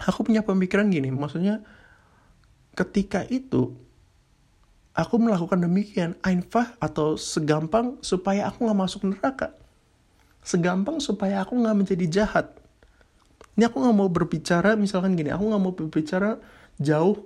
aku 0.06 0.20
punya 0.24 0.46
pemikiran 0.46 0.88
gini, 0.88 1.12
maksudnya 1.12 1.66
ketika 2.78 3.26
itu 3.26 3.74
aku 4.94 5.18
melakukan 5.18 5.58
demikian, 5.58 6.14
einfach 6.22 6.78
atau 6.78 7.18
segampang 7.18 7.98
supaya 8.06 8.46
aku 8.50 8.70
nggak 8.70 8.80
masuk 8.82 9.02
neraka. 9.10 9.54
Segampang 10.46 11.02
supaya 11.02 11.42
aku 11.42 11.58
nggak 11.58 11.78
menjadi 11.78 12.06
jahat. 12.10 12.54
Ini 13.58 13.70
aku 13.70 13.82
nggak 13.82 13.98
mau 13.98 14.10
berbicara, 14.10 14.78
misalkan 14.78 15.18
gini, 15.18 15.34
aku 15.34 15.50
nggak 15.50 15.62
mau 15.62 15.74
berbicara 15.74 16.38
jauh 16.78 17.26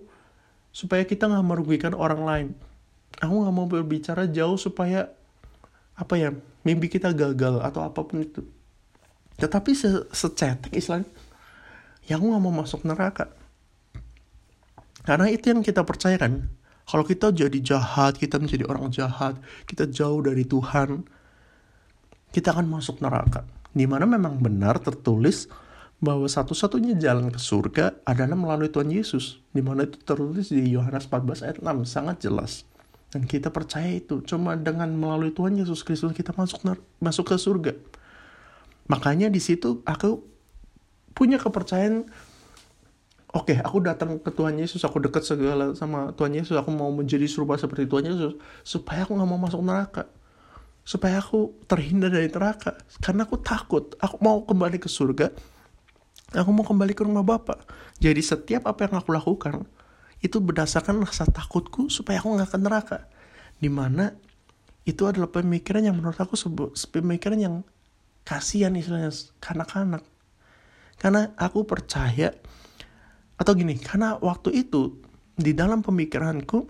supaya 0.72 1.04
kita 1.04 1.28
nggak 1.28 1.46
merugikan 1.48 1.92
orang 1.96 2.22
lain. 2.24 2.48
Aku 3.20 3.44
nggak 3.44 3.56
mau 3.56 3.68
berbicara 3.68 4.28
jauh 4.28 4.56
supaya 4.56 5.12
apa 5.96 6.16
ya 6.16 6.32
mimpi 6.64 6.88
kita 6.88 7.12
gagal 7.12 7.60
atau 7.60 7.84
apa 7.84 8.00
pun 8.04 8.24
itu. 8.24 8.44
Tetapi 9.36 9.72
se 9.76 10.08
secetek 10.12 10.72
Islam, 10.76 11.04
ya 12.08 12.16
aku 12.20 12.26
nggak 12.32 12.44
mau 12.44 12.56
masuk 12.56 12.88
neraka. 12.88 13.32
Karena 15.02 15.28
itu 15.30 15.50
yang 15.50 15.66
kita 15.66 15.82
percayakan. 15.82 16.50
Kalau 16.86 17.06
kita 17.06 17.32
jadi 17.32 17.60
jahat, 17.62 18.18
kita 18.18 18.42
menjadi 18.42 18.68
orang 18.68 18.92
jahat, 18.92 19.40
kita 19.70 19.88
jauh 19.88 20.20
dari 20.20 20.44
Tuhan, 20.44 21.06
kita 22.36 22.52
akan 22.52 22.68
masuk 22.68 23.00
neraka. 23.00 23.48
Di 23.72 23.88
mana 23.88 24.04
memang 24.04 24.42
benar 24.42 24.82
tertulis 24.84 25.48
bahwa 26.02 26.26
satu-satunya 26.26 26.98
jalan 26.98 27.30
ke 27.30 27.40
surga 27.40 28.02
adalah 28.04 28.36
melalui 28.36 28.68
Tuhan 28.68 28.90
Yesus. 28.90 29.40
Di 29.54 29.62
mana 29.62 29.86
itu 29.86 30.02
tertulis 30.02 30.50
di 30.50 30.74
Yohanes 30.74 31.08
14 31.08 31.46
ayat 31.46 31.58
6, 31.62 31.86
sangat 31.86 32.18
jelas. 32.26 32.66
Dan 33.14 33.28
kita 33.28 33.54
percaya 33.54 33.92
itu, 33.92 34.24
cuma 34.26 34.58
dengan 34.58 34.90
melalui 34.92 35.32
Tuhan 35.32 35.56
Yesus 35.56 35.86
Kristus 35.86 36.16
kita 36.16 36.34
masuk 36.34 36.64
masuk 36.98 37.32
ke 37.32 37.36
surga. 37.38 37.74
Makanya 38.90 39.32
di 39.32 39.40
situ 39.40 39.84
aku 39.88 40.24
punya 41.14 41.38
kepercayaan 41.38 42.08
Oke, 43.32 43.56
okay, 43.56 43.58
aku 43.64 43.80
datang 43.80 44.20
ke 44.20 44.28
Tuhan 44.28 44.60
Yesus, 44.60 44.84
aku 44.84 45.00
dekat 45.00 45.24
segala 45.24 45.72
sama 45.72 46.12
Tuhan 46.20 46.36
Yesus, 46.36 46.52
aku 46.60 46.68
mau 46.68 46.92
menjadi 46.92 47.24
serupa 47.32 47.56
seperti 47.56 47.88
Tuhan 47.88 48.12
Yesus, 48.12 48.36
supaya 48.68 49.08
aku 49.08 49.16
nggak 49.16 49.30
mau 49.32 49.40
masuk 49.40 49.64
neraka, 49.64 50.12
supaya 50.84 51.24
aku 51.24 51.56
terhindar 51.64 52.12
dari 52.12 52.28
neraka, 52.28 52.76
karena 53.00 53.24
aku 53.24 53.40
takut, 53.40 53.96
aku 54.04 54.20
mau 54.20 54.44
kembali 54.44 54.84
ke 54.84 54.92
surga, 54.92 55.32
Aku 56.32 56.56
mau 56.56 56.64
kembali 56.64 56.96
ke 56.96 57.04
rumah 57.04 57.28
Bapak. 57.28 57.68
Jadi 58.00 58.24
setiap 58.24 58.64
apa 58.64 58.88
yang 58.88 59.04
aku 59.04 59.12
lakukan, 59.12 59.68
itu 60.24 60.40
berdasarkan 60.40 61.04
rasa 61.04 61.28
takutku 61.28 61.92
supaya 61.92 62.24
aku 62.24 62.40
nggak 62.40 62.56
ke 62.56 62.58
neraka. 62.58 62.98
Di 63.60 63.68
mana 63.68 64.16
itu 64.88 65.04
adalah 65.04 65.28
pemikiran 65.28 65.84
yang 65.84 66.00
menurut 66.00 66.16
aku 66.16 66.40
pemikiran 66.88 67.36
yang 67.36 67.56
kasihan 68.24 68.72
istilahnya 68.80 69.12
kanak-kanak. 69.44 70.08
Karena 70.96 71.36
aku 71.36 71.68
percaya, 71.68 72.32
atau 73.42 73.58
gini, 73.58 73.74
karena 73.82 74.22
waktu 74.22 74.54
itu 74.54 75.02
di 75.34 75.58
dalam 75.58 75.82
pemikiranku 75.82 76.70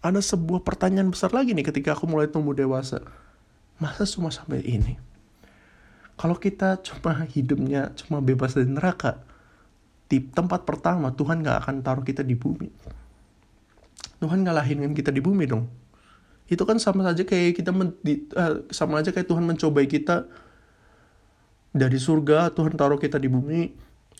ada 0.00 0.24
sebuah 0.24 0.64
pertanyaan 0.64 1.12
besar 1.12 1.36
lagi 1.36 1.52
nih 1.52 1.68
ketika 1.68 1.92
aku 1.92 2.08
mulai 2.08 2.32
tumbuh 2.32 2.56
dewasa. 2.56 3.04
Masa 3.76 4.08
cuma 4.08 4.32
sampai 4.32 4.64
ini? 4.64 4.96
Kalau 6.16 6.40
kita 6.40 6.80
cuma 6.80 7.28
hidupnya 7.28 7.92
cuma 7.92 8.24
bebas 8.24 8.56
dari 8.56 8.72
neraka, 8.72 9.20
di 10.08 10.24
tempat 10.24 10.64
pertama 10.64 11.12
Tuhan 11.12 11.44
gak 11.44 11.68
akan 11.68 11.76
taruh 11.84 12.02
kita 12.02 12.24
di 12.24 12.32
bumi. 12.32 12.72
Tuhan 14.18 14.42
gak 14.42 14.56
lahirin 14.56 14.96
kita 14.96 15.12
di 15.12 15.20
bumi 15.20 15.44
dong. 15.44 15.68
Itu 16.48 16.64
kan 16.64 16.80
sama 16.80 17.04
saja 17.04 17.28
kayak 17.28 17.60
kita 17.60 17.70
men, 17.76 17.92
di, 18.00 18.24
uh, 18.32 18.64
sama 18.72 19.04
aja 19.04 19.12
kayak 19.12 19.28
Tuhan 19.28 19.44
mencobai 19.44 19.84
kita 19.84 20.24
dari 21.76 22.00
surga, 22.00 22.50
Tuhan 22.56 22.74
taruh 22.74 22.96
kita 22.96 23.20
di 23.20 23.28
bumi, 23.28 23.68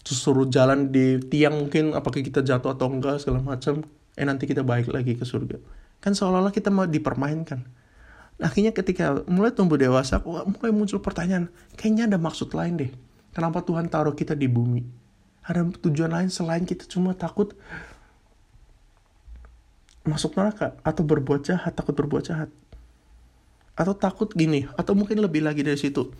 suruh 0.04 0.48
jalan 0.48 0.88
di 0.88 1.20
tiang 1.20 1.66
mungkin 1.66 1.92
apakah 1.92 2.22
kita 2.22 2.40
jatuh 2.40 2.74
atau 2.74 2.88
enggak 2.88 3.20
segala 3.20 3.42
macam, 3.42 3.84
eh 4.14 4.26
nanti 4.26 4.48
kita 4.48 4.66
balik 4.66 4.90
lagi 4.90 5.14
ke 5.18 5.24
surga. 5.26 5.58
Kan 5.98 6.14
seolah-olah 6.14 6.54
kita 6.54 6.70
mau 6.70 6.86
dipermainkan. 6.86 7.62
Akhirnya 8.38 8.70
ketika 8.70 9.26
mulai 9.26 9.50
tumbuh 9.50 9.74
dewasa 9.74 10.22
mulai 10.22 10.70
muncul 10.70 11.02
pertanyaan 11.02 11.50
kayaknya 11.74 12.06
ada 12.06 12.18
maksud 12.22 12.54
lain 12.54 12.78
deh. 12.78 12.90
Kenapa 13.34 13.66
Tuhan 13.66 13.90
taruh 13.90 14.14
kita 14.14 14.38
di 14.38 14.46
bumi? 14.46 14.86
Ada 15.42 15.66
tujuan 15.82 16.10
lain 16.14 16.30
selain 16.30 16.62
kita 16.62 16.86
cuma 16.86 17.18
takut 17.18 17.58
masuk 20.06 20.38
neraka 20.38 20.78
atau 20.86 21.02
berbuat 21.02 21.50
jahat 21.50 21.74
takut 21.74 21.98
berbuat 21.98 22.30
jahat? 22.30 22.50
Atau 23.74 23.98
takut 23.98 24.30
gini 24.30 24.70
atau 24.78 24.94
mungkin 24.94 25.18
lebih 25.18 25.42
lagi 25.42 25.66
dari 25.66 25.78
situ 25.78 26.14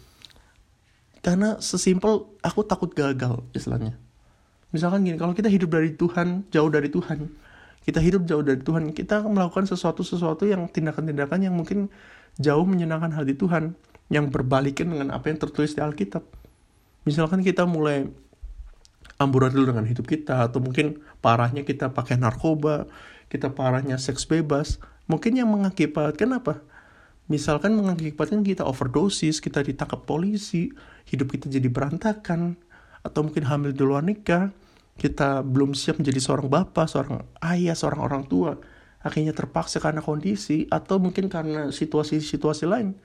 karena 1.29 1.61
sesimpel 1.61 2.25
aku 2.41 2.65
takut 2.65 2.89
gagal 2.97 3.45
istilahnya 3.53 4.01
misalkan 4.73 5.05
gini 5.05 5.21
kalau 5.21 5.37
kita 5.37 5.53
hidup 5.53 5.77
dari 5.77 5.93
Tuhan 5.93 6.49
jauh 6.49 6.73
dari 6.73 6.89
Tuhan 6.89 7.29
kita 7.89 8.05
hidup 8.05 8.29
jauh 8.29 8.45
dari 8.45 8.61
Tuhan, 8.61 8.93
kita 8.93 9.25
melakukan 9.25 9.65
sesuatu-sesuatu 9.65 10.45
yang 10.45 10.69
tindakan-tindakan 10.69 11.49
yang 11.49 11.57
mungkin 11.57 11.89
jauh 12.37 12.69
menyenangkan 12.69 13.17
hati 13.17 13.33
Tuhan, 13.33 13.73
yang 14.13 14.29
berbalikan 14.29 14.93
dengan 14.93 15.17
apa 15.17 15.33
yang 15.33 15.41
tertulis 15.41 15.73
di 15.73 15.81
Alkitab. 15.81 16.21
Misalkan 17.09 17.41
kita 17.41 17.65
mulai 17.65 18.05
amburadul 19.17 19.65
dengan 19.65 19.89
hidup 19.89 20.05
kita, 20.05 20.53
atau 20.53 20.61
mungkin 20.61 21.01
parahnya 21.25 21.65
kita 21.65 21.89
pakai 21.89 22.21
narkoba, 22.21 22.85
kita 23.33 23.57
parahnya 23.57 23.97
seks 23.97 24.29
bebas, 24.29 24.77
mungkin 25.09 25.41
yang 25.41 25.49
mengakibatkan 25.49 26.29
apa? 26.37 26.61
Misalkan 27.29 27.77
mengakibatkan 27.77 28.41
kita 28.41 28.65
overdosis, 28.65 29.45
kita 29.45 29.61
ditangkap 29.61 30.09
polisi, 30.09 30.73
hidup 31.13 31.37
kita 31.37 31.53
jadi 31.53 31.69
berantakan, 31.69 32.57
atau 33.05 33.21
mungkin 33.21 33.45
hamil 33.45 33.77
di 33.77 33.85
luar 33.85 34.01
nikah, 34.01 34.49
kita 34.97 35.45
belum 35.45 35.77
siap 35.77 36.01
menjadi 36.01 36.19
seorang 36.25 36.49
bapak, 36.49 36.89
seorang 36.89 37.23
ayah, 37.45 37.77
seorang 37.77 38.01
orang 38.01 38.23
tua, 38.27 38.57
akhirnya 39.05 39.37
terpaksa 39.37 39.79
karena 39.79 40.03
kondisi 40.03 40.67
atau 40.73 40.99
mungkin 40.99 41.31
karena 41.31 41.71
situasi-situasi 41.71 42.65
lain. 42.67 42.99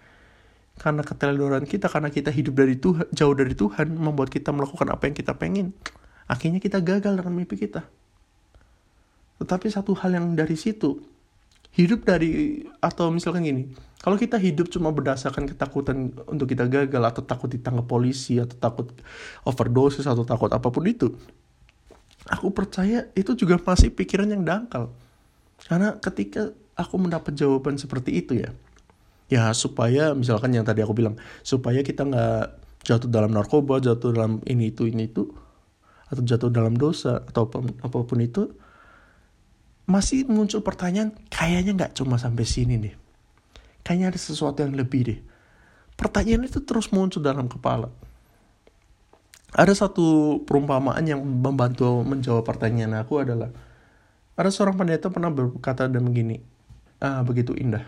Karena 0.74 1.06
keteledoran 1.06 1.70
kita, 1.70 1.86
karena 1.86 2.10
kita 2.10 2.34
hidup 2.34 2.58
dari 2.58 2.80
Tuhan, 2.82 3.06
jauh 3.14 3.36
dari 3.38 3.54
Tuhan, 3.54 3.94
membuat 3.94 4.34
kita 4.34 4.50
melakukan 4.50 4.90
apa 4.90 5.06
yang 5.06 5.14
kita 5.14 5.38
pengen. 5.38 5.78
Akhirnya 6.26 6.58
kita 6.58 6.82
gagal 6.82 7.14
dengan 7.14 7.30
mimpi 7.30 7.60
kita. 7.60 7.86
Tetapi 9.38 9.68
satu 9.70 9.94
hal 9.94 10.18
yang 10.18 10.34
dari 10.34 10.58
situ, 10.58 10.98
hidup 11.78 12.10
dari, 12.10 12.66
atau 12.82 13.14
misalkan 13.14 13.46
gini, 13.46 13.70
kalau 14.04 14.20
kita 14.20 14.36
hidup 14.36 14.68
cuma 14.68 14.92
berdasarkan 14.92 15.48
ketakutan 15.48 16.12
untuk 16.28 16.52
kita 16.52 16.68
gagal, 16.68 17.00
atau 17.00 17.24
takut 17.24 17.48
ditangkap 17.48 17.88
polisi, 17.88 18.36
atau 18.36 18.60
takut 18.60 18.92
overdosis, 19.48 20.04
atau 20.04 20.28
takut 20.28 20.52
apa 20.52 20.68
pun 20.68 20.84
itu, 20.84 21.16
aku 22.28 22.52
percaya 22.52 23.08
itu 23.16 23.32
juga 23.39 23.56
masih 23.63 23.96
pikiran 23.96 24.28
yang 24.28 24.44
dangkal. 24.44 24.92
Karena 25.63 25.96
ketika 26.04 26.52
aku 26.76 27.00
mendapat 27.00 27.32
jawaban 27.32 27.80
seperti 27.80 28.20
itu 28.20 28.44
ya, 28.44 28.52
ya 29.32 29.56
supaya 29.56 30.12
misalkan 30.12 30.52
yang 30.52 30.68
tadi 30.68 30.84
aku 30.84 30.92
bilang, 30.92 31.16
supaya 31.39 31.80
kita 31.80 32.04
nggak 32.04 32.60
jatuh 32.84 33.08
dalam 33.08 33.32
narkoba, 33.32 33.80
jatuh 33.80 34.12
dalam 34.12 34.44
ini 34.44 34.76
itu 34.76 34.84
ini 34.84 35.08
itu, 35.08 35.32
atau 36.12 36.20
jatuh 36.20 36.52
dalam 36.52 36.76
dosa 36.76 37.24
atau 37.24 37.48
apa 37.80 37.98
pun, 38.04 38.20
itu, 38.20 38.52
masih 39.88 40.28
muncul 40.28 40.60
pertanyaan, 40.60 41.16
kayaknya 41.32 41.72
nggak 41.72 41.96
cuma 41.96 42.20
sampai 42.20 42.44
sini 42.44 42.76
deh. 42.84 42.96
Kayaknya 43.84 44.15
ada 44.15 44.19
sesuatu 44.19 44.63
yang 44.63 44.74
lebih 44.74 45.02
deh. 45.08 45.19
Pertanyaan 46.00 46.48
itu 46.48 46.63
terus 46.63 46.89
muncul 46.89 47.22
dalam 47.22 47.46
kepala. 47.52 47.91
Ada 49.54 49.86
satu 49.86 50.39
perumpamaan 50.50 51.06
yang 51.06 51.22
membantu 51.22 52.02
menjawab 52.02 52.41
pertanyaan 52.41 52.98
aku 52.98 53.22
adalah, 53.22 53.54
ada 54.34 54.50
seorang 54.50 54.74
pendeta 54.74 55.13
pernah 55.13 55.30
berkata 55.30 55.86
dan 55.86 56.02
begini, 56.10 56.41
ah, 56.98 57.22
begitu 57.22 57.54
indah. 57.54 57.86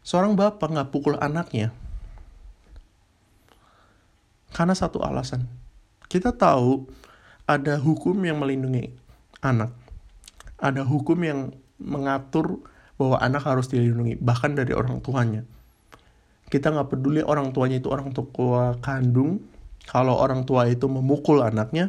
Seorang 0.00 0.32
bapak 0.32 0.72
nggak 0.72 0.88
pukul 0.88 1.20
anaknya 1.20 1.68
karena 4.56 4.72
satu 4.72 5.04
alasan. 5.04 5.44
Kita 6.08 6.32
tahu 6.32 6.88
ada 7.44 7.76
hukum 7.76 8.16
yang 8.24 8.40
melindungi 8.40 8.96
anak 9.44 9.68
ada 10.58 10.82
hukum 10.82 11.18
yang 11.22 11.54
mengatur 11.78 12.58
bahwa 12.98 13.16
anak 13.22 13.46
harus 13.46 13.70
dilindungi 13.70 14.18
bahkan 14.18 14.52
dari 14.58 14.74
orang 14.74 14.98
tuanya. 14.98 15.46
Kita 16.50 16.74
nggak 16.74 16.92
peduli 16.92 17.22
orang 17.22 17.54
tuanya 17.54 17.78
itu 17.78 17.88
orang 17.88 18.10
tua 18.10 18.74
kandung. 18.82 19.40
Kalau 19.88 20.18
orang 20.20 20.44
tua 20.44 20.68
itu 20.68 20.84
memukul 20.84 21.40
anaknya 21.40 21.88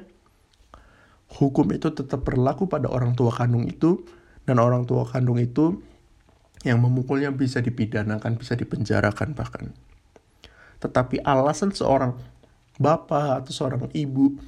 hukum 1.35 1.67
itu 1.75 1.91
tetap 1.91 2.23
berlaku 2.23 2.71
pada 2.71 2.87
orang 2.87 3.17
tua 3.17 3.33
kandung 3.33 3.65
itu. 3.67 4.05
Dan 4.45 4.57
orang 4.57 4.85
tua 4.89 5.05
kandung 5.05 5.37
itu 5.37 5.77
yang 6.65 6.81
memukulnya 6.81 7.29
bisa 7.29 7.61
dipidanakan 7.61 8.37
bisa 8.37 8.53
dipenjarakan 8.55 9.33
bahkan. 9.33 9.73
Tetapi 10.79 11.21
alasan 11.25 11.73
seorang 11.75 12.15
bapak 12.79 13.43
atau 13.43 13.51
seorang 13.51 13.91
ibu 13.91 14.39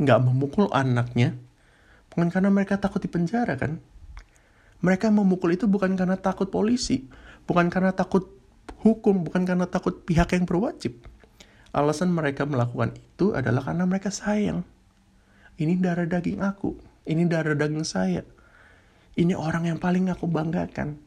nggak 0.00 0.20
memukul 0.26 0.66
anaknya 0.74 1.38
Bukan 2.14 2.30
karena 2.30 2.46
mereka 2.46 2.78
takut 2.78 3.02
di 3.02 3.10
penjara 3.10 3.58
kan? 3.58 3.82
Mereka 4.84 5.08
memukul 5.08 5.56
itu 5.56 5.64
bukan 5.64 5.96
karena 5.96 6.20
takut 6.20 6.52
polisi, 6.52 7.08
bukan 7.48 7.72
karena 7.72 7.96
takut 7.96 8.28
hukum, 8.84 9.24
bukan 9.24 9.48
karena 9.48 9.64
takut 9.64 10.04
pihak 10.04 10.36
yang 10.36 10.44
berwajib. 10.44 11.00
Alasan 11.72 12.12
mereka 12.12 12.44
melakukan 12.44 12.92
itu 12.92 13.32
adalah 13.32 13.64
karena 13.64 13.88
mereka 13.88 14.12
sayang. 14.12 14.60
Ini 15.56 15.80
darah 15.80 16.04
daging 16.04 16.44
aku, 16.44 16.76
ini 17.08 17.24
darah 17.24 17.56
daging 17.56 17.80
saya. 17.88 18.28
Ini 19.16 19.32
orang 19.32 19.72
yang 19.72 19.80
paling 19.80 20.12
aku 20.12 20.28
banggakan. 20.28 21.00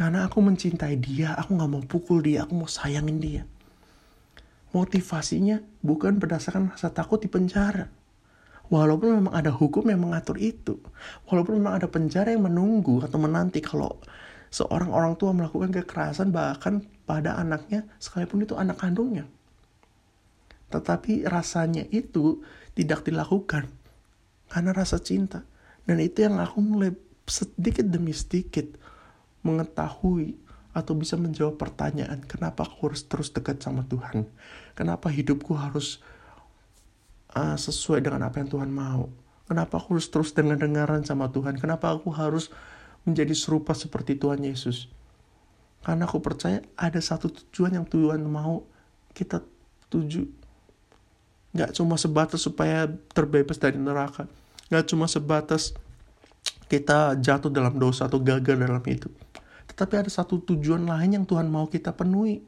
Karena 0.00 0.24
aku 0.24 0.40
mencintai 0.40 0.96
dia, 0.96 1.36
aku 1.36 1.60
gak 1.60 1.70
mau 1.72 1.84
pukul 1.84 2.24
dia, 2.24 2.48
aku 2.48 2.56
mau 2.56 2.70
sayangin 2.70 3.20
dia. 3.20 3.42
Motivasinya 4.72 5.60
bukan 5.84 6.16
berdasarkan 6.16 6.72
rasa 6.72 6.88
takut 6.88 7.20
di 7.20 7.28
penjara 7.28 7.95
Walaupun 8.66 9.22
memang 9.22 9.34
ada 9.34 9.54
hukum 9.54 9.86
yang 9.86 10.02
mengatur 10.02 10.34
itu. 10.42 10.82
Walaupun 11.30 11.62
memang 11.62 11.78
ada 11.78 11.86
penjara 11.86 12.34
yang 12.34 12.50
menunggu 12.50 12.98
atau 13.06 13.18
menanti 13.22 13.62
kalau 13.62 14.02
seorang 14.50 14.90
orang 14.90 15.14
tua 15.14 15.30
melakukan 15.30 15.70
kekerasan 15.70 16.34
bahkan 16.34 16.82
pada 17.06 17.38
anaknya 17.38 17.86
sekalipun 18.02 18.42
itu 18.42 18.58
anak 18.58 18.82
kandungnya. 18.82 19.26
Tetapi 20.74 21.30
rasanya 21.30 21.86
itu 21.94 22.42
tidak 22.74 23.06
dilakukan 23.06 23.70
karena 24.50 24.70
rasa 24.74 24.98
cinta. 24.98 25.46
Dan 25.86 26.02
itu 26.02 26.26
yang 26.26 26.42
aku 26.42 26.58
mulai 26.58 26.90
sedikit 27.30 27.86
demi 27.86 28.10
sedikit 28.10 28.66
mengetahui 29.46 30.34
atau 30.74 30.92
bisa 30.92 31.14
menjawab 31.16 31.56
pertanyaan 31.56 32.20
kenapa 32.26 32.66
aku 32.66 32.90
harus 32.90 33.06
terus 33.06 33.30
dekat 33.30 33.62
sama 33.62 33.86
Tuhan. 33.86 34.26
Kenapa 34.74 35.08
hidupku 35.08 35.54
harus 35.54 36.02
uh, 37.36 37.56
sesuai 37.60 38.00
dengan 38.00 38.24
apa 38.24 38.40
yang 38.40 38.48
Tuhan 38.48 38.72
mau. 38.72 39.12
Kenapa 39.46 39.78
aku 39.78 39.94
harus 39.94 40.08
terus 40.10 40.34
dengar-dengaran 40.34 41.04
sama 41.06 41.30
Tuhan? 41.30 41.60
Kenapa 41.60 41.92
aku 41.92 42.10
harus 42.10 42.50
menjadi 43.06 43.30
serupa 43.36 43.76
seperti 43.76 44.18
Tuhan 44.18 44.42
Yesus? 44.42 44.90
Karena 45.86 46.08
aku 46.08 46.18
percaya 46.18 46.64
ada 46.74 46.98
satu 46.98 47.30
tujuan 47.30 47.78
yang 47.78 47.86
Tuhan 47.86 48.26
mau 48.26 48.66
kita 49.14 49.38
tuju. 49.86 50.26
Gak 51.54 51.78
cuma 51.78 51.94
sebatas 51.94 52.42
supaya 52.42 52.90
terbebas 53.14 53.54
dari 53.54 53.78
neraka. 53.78 54.26
Gak 54.66 54.90
cuma 54.90 55.06
sebatas 55.06 55.78
kita 56.66 57.14
jatuh 57.22 57.46
dalam 57.46 57.78
dosa 57.78 58.10
atau 58.10 58.18
gagal 58.18 58.58
dalam 58.58 58.82
itu. 58.90 59.06
Tetapi 59.70 59.94
ada 60.02 60.10
satu 60.10 60.42
tujuan 60.42 60.82
lain 60.82 61.22
yang 61.22 61.24
Tuhan 61.28 61.46
mau 61.46 61.70
kita 61.70 61.94
penuhi. 61.94 62.42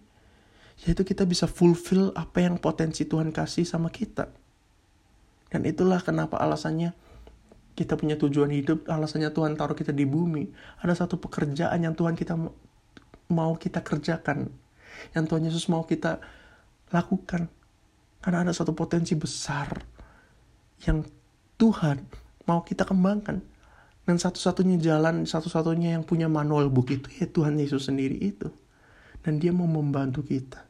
Yaitu 0.83 1.07
kita 1.07 1.23
bisa 1.23 1.47
fulfill 1.47 2.11
apa 2.19 2.43
yang 2.43 2.59
potensi 2.59 3.07
Tuhan 3.07 3.31
kasih 3.31 3.63
sama 3.63 3.87
kita. 3.87 4.35
Dan 5.49 5.65
itulah 5.65 6.01
kenapa 6.05 6.37
alasannya 6.37 6.93
kita 7.73 7.95
punya 7.95 8.19
tujuan 8.19 8.51
hidup, 8.51 8.85
alasannya 8.91 9.31
Tuhan 9.31 9.55
taruh 9.55 9.79
kita 9.79 9.95
di 9.95 10.05
bumi. 10.05 10.51
Ada 10.83 11.07
satu 11.07 11.17
pekerjaan 11.23 11.79
yang 11.81 11.95
Tuhan 11.95 12.19
kita 12.19 12.37
mau 13.33 13.53
kita 13.57 13.81
kerjakan. 13.81 14.51
Yang 15.15 15.25
Tuhan 15.31 15.43
Yesus 15.47 15.65
mau 15.73 15.87
kita 15.87 16.21
lakukan. 16.93 17.49
Karena 18.19 18.45
ada 18.45 18.53
satu 18.53 18.75
potensi 18.75 19.15
besar 19.15 19.79
yang 20.85 21.07
Tuhan 21.57 22.03
mau 22.45 22.61
kita 22.67 22.85
kembangkan. 22.85 23.41
Dan 24.09 24.17
satu-satunya 24.17 24.81
jalan, 24.81 25.29
satu-satunya 25.29 26.01
yang 26.01 26.05
punya 26.05 26.33
manual 26.33 26.73
book 26.73 26.89
itu 26.89 27.09
ya 27.21 27.29
Tuhan 27.29 27.61
Yesus 27.61 27.89
sendiri 27.89 28.17
itu. 28.21 28.49
Dan 29.21 29.37
dia 29.41 29.53
mau 29.53 29.69
membantu 29.69 30.25
kita. 30.25 30.68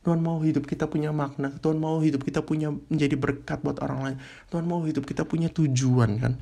Tuhan 0.00 0.20
mau 0.24 0.40
hidup 0.40 0.64
kita 0.64 0.88
punya 0.88 1.12
makna. 1.12 1.52
Tuhan 1.60 1.76
mau 1.76 2.00
hidup 2.00 2.24
kita 2.24 2.40
punya 2.40 2.72
menjadi 2.88 3.20
berkat 3.20 3.60
buat 3.60 3.76
orang 3.84 4.00
lain. 4.00 4.16
Tuhan 4.48 4.64
mau 4.64 4.80
hidup 4.80 5.04
kita 5.04 5.28
punya 5.28 5.52
tujuan 5.52 6.10
kan. 6.16 6.32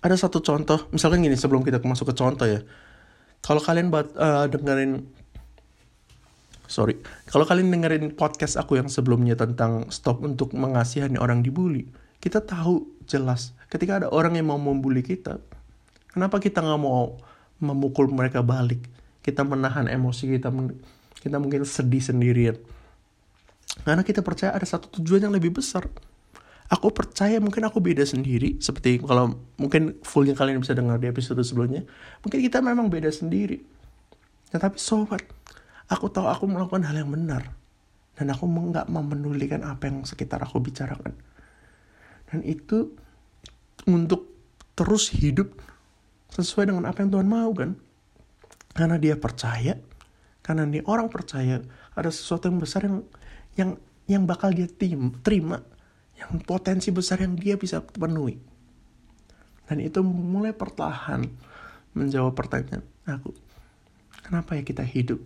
Ada 0.00 0.24
satu 0.24 0.40
contoh, 0.40 0.88
misalkan 0.96 1.20
gini 1.20 1.36
sebelum 1.36 1.60
kita 1.60 1.76
masuk 1.84 2.12
ke 2.12 2.14
contoh 2.16 2.48
ya. 2.48 2.64
Kalau 3.44 3.60
kalian 3.60 3.92
uh, 3.92 4.48
dengerin 4.48 5.04
sorry, 6.64 6.96
kalau 7.28 7.44
kalian 7.44 7.68
dengerin 7.68 8.16
podcast 8.16 8.56
aku 8.56 8.80
yang 8.80 8.88
sebelumnya 8.88 9.36
tentang 9.36 9.92
stop 9.92 10.24
untuk 10.24 10.56
mengasihani 10.56 11.20
orang 11.20 11.44
dibully, 11.44 11.84
kita 12.22 12.40
tahu 12.40 12.88
jelas 13.04 13.52
ketika 13.68 14.00
ada 14.00 14.08
orang 14.08 14.40
yang 14.40 14.48
mau 14.48 14.56
membuli 14.56 15.04
kita, 15.04 15.36
kenapa 16.08 16.40
kita 16.40 16.64
nggak 16.64 16.80
mau 16.80 17.20
memukul 17.60 18.08
mereka 18.08 18.40
balik? 18.40 18.99
Kita 19.20 19.44
menahan 19.44 19.86
emosi 19.86 20.36
kita 20.36 20.48
kita 21.20 21.36
mungkin 21.36 21.68
sedih 21.68 22.00
sendirian. 22.00 22.56
Karena 23.84 24.02
kita 24.02 24.24
percaya 24.24 24.56
ada 24.56 24.66
satu 24.66 24.88
tujuan 25.00 25.28
yang 25.28 25.34
lebih 25.34 25.60
besar. 25.60 25.86
Aku 26.70 26.94
percaya 26.94 27.42
mungkin 27.42 27.66
aku 27.66 27.82
beda 27.82 28.06
sendiri 28.06 28.62
seperti 28.62 29.02
kalau 29.02 29.34
mungkin 29.58 29.98
fullnya 30.06 30.38
kalian 30.38 30.62
bisa 30.62 30.70
dengar 30.70 31.02
di 31.02 31.10
episode 31.10 31.42
sebelumnya 31.42 31.82
mungkin 32.22 32.38
kita 32.38 32.62
memang 32.62 32.86
beda 32.86 33.10
sendiri. 33.10 33.58
Tetapi 34.54 34.78
sobat 34.78 35.22
aku 35.90 36.06
tahu 36.10 36.30
aku 36.30 36.46
melakukan 36.46 36.86
hal 36.86 36.94
yang 37.02 37.10
benar. 37.10 37.58
Dan 38.14 38.30
aku 38.30 38.46
nggak 38.46 38.86
memenulikan 38.86 39.64
apa 39.64 39.88
yang 39.88 40.04
sekitar 40.04 40.44
aku 40.44 40.62
bicarakan. 40.62 41.16
Dan 42.30 42.46
itu 42.46 42.94
untuk 43.90 44.30
terus 44.78 45.10
hidup 45.10 45.50
sesuai 46.30 46.70
dengan 46.70 46.86
apa 46.86 47.02
yang 47.02 47.10
Tuhan 47.10 47.26
mau 47.26 47.50
kan 47.50 47.74
karena 48.80 48.96
dia 48.96 49.12
percaya 49.20 49.76
karena 50.40 50.64
dia 50.64 50.80
orang 50.88 51.12
percaya 51.12 51.60
ada 51.92 52.08
sesuatu 52.08 52.48
yang 52.48 52.56
besar 52.64 52.88
yang 52.88 53.04
yang 53.60 53.70
yang 54.08 54.22
bakal 54.24 54.48
dia 54.48 54.64
tim, 54.64 55.20
terima 55.20 55.60
yang 56.16 56.40
potensi 56.40 56.88
besar 56.88 57.20
yang 57.20 57.36
dia 57.36 57.60
bisa 57.60 57.84
penuhi. 57.84 58.40
Dan 59.68 59.84
itu 59.84 60.00
mulai 60.00 60.56
perlahan 60.56 61.28
menjawab 61.92 62.32
pertanyaan 62.32 62.80
aku 63.04 63.36
kenapa 64.24 64.56
ya 64.56 64.64
kita 64.64 64.80
hidup? 64.80 65.20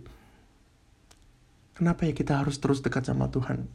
Kenapa 1.79 2.03
ya 2.03 2.11
kita 2.11 2.43
harus 2.43 2.59
terus 2.59 2.83
dekat 2.83 3.07
sama 3.07 3.31
Tuhan? 3.31 3.71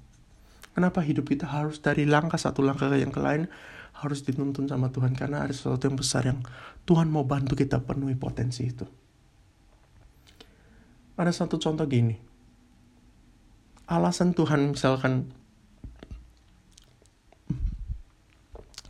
Kenapa 0.77 1.01
hidup 1.01 1.25
kita 1.33 1.49
harus 1.49 1.81
dari 1.81 2.05
langkah 2.05 2.37
satu 2.37 2.61
langkah 2.61 2.93
yang 2.93 3.11
ke 3.11 3.19
lain 3.19 3.49
harus 3.97 4.29
dituntun 4.29 4.69
sama 4.69 4.93
Tuhan? 4.93 5.16
Karena 5.16 5.49
ada 5.49 5.55
sesuatu 5.57 5.88
yang 5.88 5.97
besar 5.97 6.29
yang 6.29 6.45
Tuhan 6.85 7.09
mau 7.09 7.25
bantu 7.25 7.57
kita 7.57 7.81
penuhi 7.81 8.14
potensi 8.14 8.69
itu 8.69 9.00
ada 11.21 11.29
satu 11.37 11.61
contoh 11.61 11.85
gini. 11.85 12.17
Alasan 13.85 14.33
Tuhan 14.33 14.73
misalkan 14.73 15.29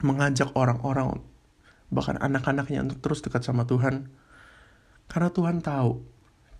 mengajak 0.06 0.54
orang-orang 0.54 1.18
bahkan 1.90 2.14
anak-anaknya 2.22 2.86
untuk 2.86 3.02
terus 3.02 3.20
dekat 3.26 3.42
sama 3.42 3.66
Tuhan. 3.66 4.06
Karena 5.10 5.34
Tuhan 5.34 5.58
tahu 5.58 5.98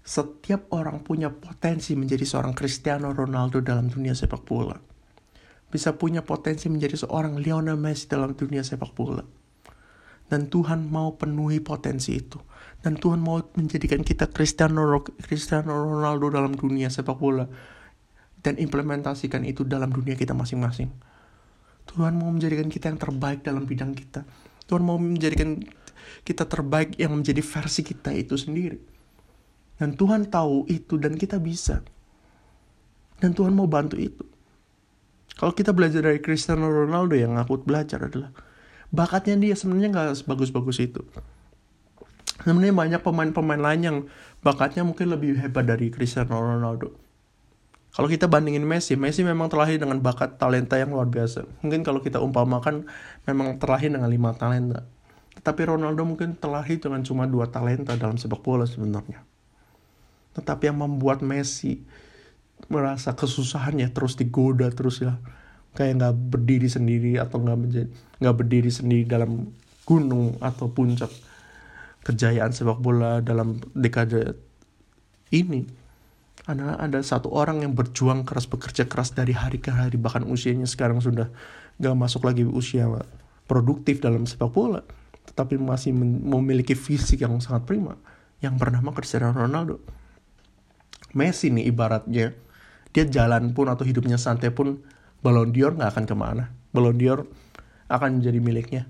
setiap 0.02 0.66
orang 0.74 1.06
punya 1.06 1.30
potensi 1.30 1.94
menjadi 1.94 2.26
seorang 2.26 2.50
Cristiano 2.58 3.14
Ronaldo 3.14 3.62
dalam 3.62 3.86
dunia 3.86 4.10
sepak 4.10 4.42
bola. 4.42 4.74
Bisa 5.70 5.94
punya 5.94 6.26
potensi 6.26 6.66
menjadi 6.66 6.98
seorang 6.98 7.38
Lionel 7.38 7.78
Messi 7.78 8.10
dalam 8.10 8.34
dunia 8.34 8.66
sepak 8.66 8.90
bola 8.90 9.22
dan 10.30 10.46
Tuhan 10.46 10.86
mau 10.88 11.18
penuhi 11.18 11.58
potensi 11.58 12.16
itu 12.16 12.38
dan 12.80 12.96
Tuhan 12.96 13.20
mau 13.20 13.42
menjadikan 13.58 14.00
kita 14.00 14.30
Cristiano 14.30 15.74
Ronaldo 15.74 16.32
dalam 16.32 16.56
dunia 16.56 16.88
sepak 16.88 17.18
bola 17.18 17.44
dan 18.40 18.56
implementasikan 18.56 19.44
itu 19.44 19.68
dalam 19.68 19.92
dunia 19.92 20.16
kita 20.16 20.32
masing-masing. 20.32 20.88
Tuhan 21.84 22.16
mau 22.16 22.32
menjadikan 22.32 22.72
kita 22.72 22.88
yang 22.88 22.96
terbaik 22.96 23.44
dalam 23.44 23.68
bidang 23.68 23.92
kita. 23.92 24.24
Tuhan 24.64 24.80
mau 24.80 24.96
menjadikan 24.96 25.60
kita 26.24 26.48
terbaik 26.48 26.96
yang 26.96 27.12
menjadi 27.12 27.42
versi 27.44 27.84
kita 27.84 28.16
itu 28.16 28.38
sendiri. 28.40 28.80
Dan 29.76 29.96
Tuhan 29.96 30.28
tahu 30.28 30.68
itu 30.72 30.96
dan 30.96 31.16
kita 31.20 31.36
bisa. 31.40 31.84
Dan 33.20 33.36
Tuhan 33.36 33.52
mau 33.52 33.68
bantu 33.68 34.00
itu. 34.00 34.24
Kalau 35.36 35.52
kita 35.52 35.72
belajar 35.72 36.04
dari 36.04 36.20
Cristiano 36.20 36.68
Ronaldo 36.68 37.16
yang 37.16 37.36
aku 37.36 37.60
belajar 37.64 38.08
adalah 38.08 38.32
bakatnya 38.90 39.38
dia 39.38 39.54
sebenarnya 39.54 39.90
nggak 39.90 40.08
sebagus-bagus 40.22 40.78
itu. 40.82 41.02
Sebenarnya 42.42 42.74
banyak 42.74 43.00
pemain-pemain 43.04 43.60
lain 43.60 43.80
yang 43.82 43.98
bakatnya 44.40 44.82
mungkin 44.82 45.12
lebih 45.12 45.36
hebat 45.38 45.68
dari 45.68 45.92
Cristiano 45.92 46.40
Ronaldo. 46.40 46.94
Kalau 47.90 48.06
kita 48.06 48.30
bandingin 48.30 48.62
Messi, 48.62 48.94
Messi 48.94 49.26
memang 49.26 49.50
terlahir 49.50 49.82
dengan 49.82 49.98
bakat 49.98 50.38
talenta 50.38 50.78
yang 50.78 50.94
luar 50.94 51.10
biasa. 51.10 51.42
Mungkin 51.60 51.82
kalau 51.82 51.98
kita 51.98 52.22
umpamakan 52.22 52.86
memang 53.26 53.58
terlahir 53.58 53.90
dengan 53.90 54.06
lima 54.06 54.30
talenta. 54.30 54.86
Tetapi 55.36 55.74
Ronaldo 55.74 56.06
mungkin 56.06 56.38
terlahir 56.38 56.78
dengan 56.78 57.02
cuma 57.02 57.26
dua 57.26 57.50
talenta 57.50 57.98
dalam 57.98 58.14
sepak 58.14 58.40
bola 58.40 58.64
sebenarnya. 58.64 59.26
Tetapi 60.38 60.70
yang 60.70 60.78
membuat 60.78 61.20
Messi 61.20 61.82
merasa 62.70 63.16
kesusahannya 63.16 63.90
terus 63.90 64.14
digoda 64.14 64.68
terus 64.70 65.00
ya 65.02 65.18
kayak 65.74 66.02
nggak 66.02 66.14
berdiri 66.34 66.68
sendiri 66.68 67.12
atau 67.16 67.38
nggak 67.38 67.58
menjadi 67.58 67.88
nggak 68.20 68.36
berdiri 68.36 68.70
sendiri 68.70 69.04
dalam 69.06 69.54
gunung 69.86 70.38
atau 70.42 70.70
puncak 70.70 71.10
kejayaan 72.06 72.50
sepak 72.50 72.80
bola 72.80 73.20
dalam 73.20 73.60
dekade 73.74 74.34
ini. 75.34 75.66
Adalah 76.48 76.80
ada 76.80 76.98
satu 77.04 77.30
orang 77.30 77.62
yang 77.62 77.76
berjuang 77.76 78.24
keras 78.26 78.48
bekerja 78.48 78.88
keras 78.88 79.12
dari 79.14 79.36
hari 79.36 79.60
ke 79.60 79.70
hari 79.70 80.00
bahkan 80.00 80.24
usianya 80.26 80.66
sekarang 80.66 80.98
sudah 80.98 81.28
gak 81.78 81.94
masuk 81.94 82.26
lagi 82.26 82.42
usia 82.42 82.88
produktif 83.44 84.00
dalam 84.00 84.24
sepak 84.24 84.50
bola 84.50 84.82
tetapi 85.30 85.60
masih 85.60 85.94
memiliki 85.94 86.74
fisik 86.74 87.22
yang 87.22 87.38
sangat 87.38 87.68
prima 87.68 87.94
yang 88.42 88.56
bernama 88.56 88.90
Cristiano 88.90 89.30
Ronaldo. 89.30 89.78
Messi 91.14 91.54
nih 91.54 91.70
ibaratnya 91.70 92.34
dia 92.90 93.04
jalan 93.06 93.54
pun 93.54 93.70
atau 93.70 93.86
hidupnya 93.86 94.18
santai 94.18 94.50
pun 94.50 94.82
Ballon 95.20 95.52
d'Or 95.52 95.76
nggak 95.76 95.90
akan 95.92 96.04
ke 96.08 96.14
mana. 96.16 96.48
Ballon 96.72 96.96
d'Or 96.96 97.28
akan 97.92 98.20
menjadi 98.20 98.38
miliknya. 98.40 98.82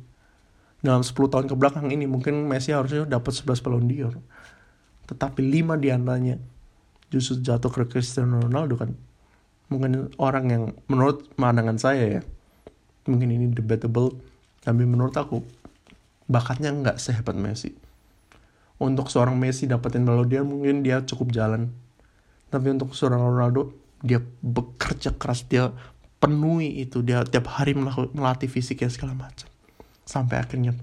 Dalam 0.81 1.05
10 1.05 1.13
tahun 1.13 1.47
ke 1.51 1.55
belakang 1.59 1.93
ini 1.93 2.09
mungkin 2.09 2.49
Messi 2.49 2.73
harusnya 2.73 3.05
dapat 3.05 3.37
11 3.37 3.61
Ballon 3.61 3.85
d'Or. 3.85 4.15
Tetapi 5.11 5.41
5 5.43 5.77
di 5.83 5.89
antaranya 5.91 6.37
justru 7.11 7.43
jatuh 7.43 7.69
ke 7.69 7.91
Cristiano 7.91 8.39
Ronaldo 8.39 8.79
kan. 8.79 8.95
Mungkin 9.71 10.15
orang 10.19 10.47
yang 10.51 10.65
menurut 10.87 11.31
pandangan 11.35 11.79
saya 11.79 12.19
ya 12.19 12.23
mungkin 13.07 13.33
ini 13.33 13.47
debatable 13.51 14.15
tapi 14.61 14.85
menurut 14.85 15.17
aku 15.17 15.43
bakatnya 16.31 16.71
nggak 16.71 17.03
sehebat 17.03 17.35
Messi. 17.35 17.75
Untuk 18.81 19.13
seorang 19.13 19.37
Messi 19.37 19.67
dapetin 19.67 20.07
Ballon 20.07 20.31
d'Or 20.31 20.47
mungkin 20.47 20.87
dia 20.87 21.03
cukup 21.03 21.35
jalan. 21.35 21.69
Tapi 22.49 22.67
untuk 22.71 22.95
seorang 22.95 23.21
Ronaldo 23.21 23.75
dia 24.01 24.23
bekerja 24.41 25.13
keras 25.13 25.45
dia 25.45 25.75
penuhi 26.21 26.85
itu. 26.85 27.01
Dia 27.01 27.25
tiap 27.25 27.49
hari 27.51 27.75
melatih 27.75 28.47
fisiknya 28.47 28.93
segala 28.93 29.17
macam. 29.17 29.49
Sampai 30.05 30.39
akhirnya 30.39 30.77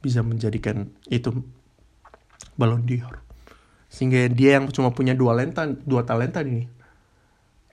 bisa 0.00 0.22
menjadikan 0.22 0.88
itu 1.10 1.42
Ballon 2.54 2.86
d'Or. 2.86 3.20
Sehingga 3.92 4.30
dia 4.32 4.56
yang 4.56 4.72
cuma 4.72 4.94
punya 4.94 5.12
dua 5.12 5.36
talenta 5.36 5.68
dua 5.68 6.02
talenta 6.06 6.40
ini 6.40 6.64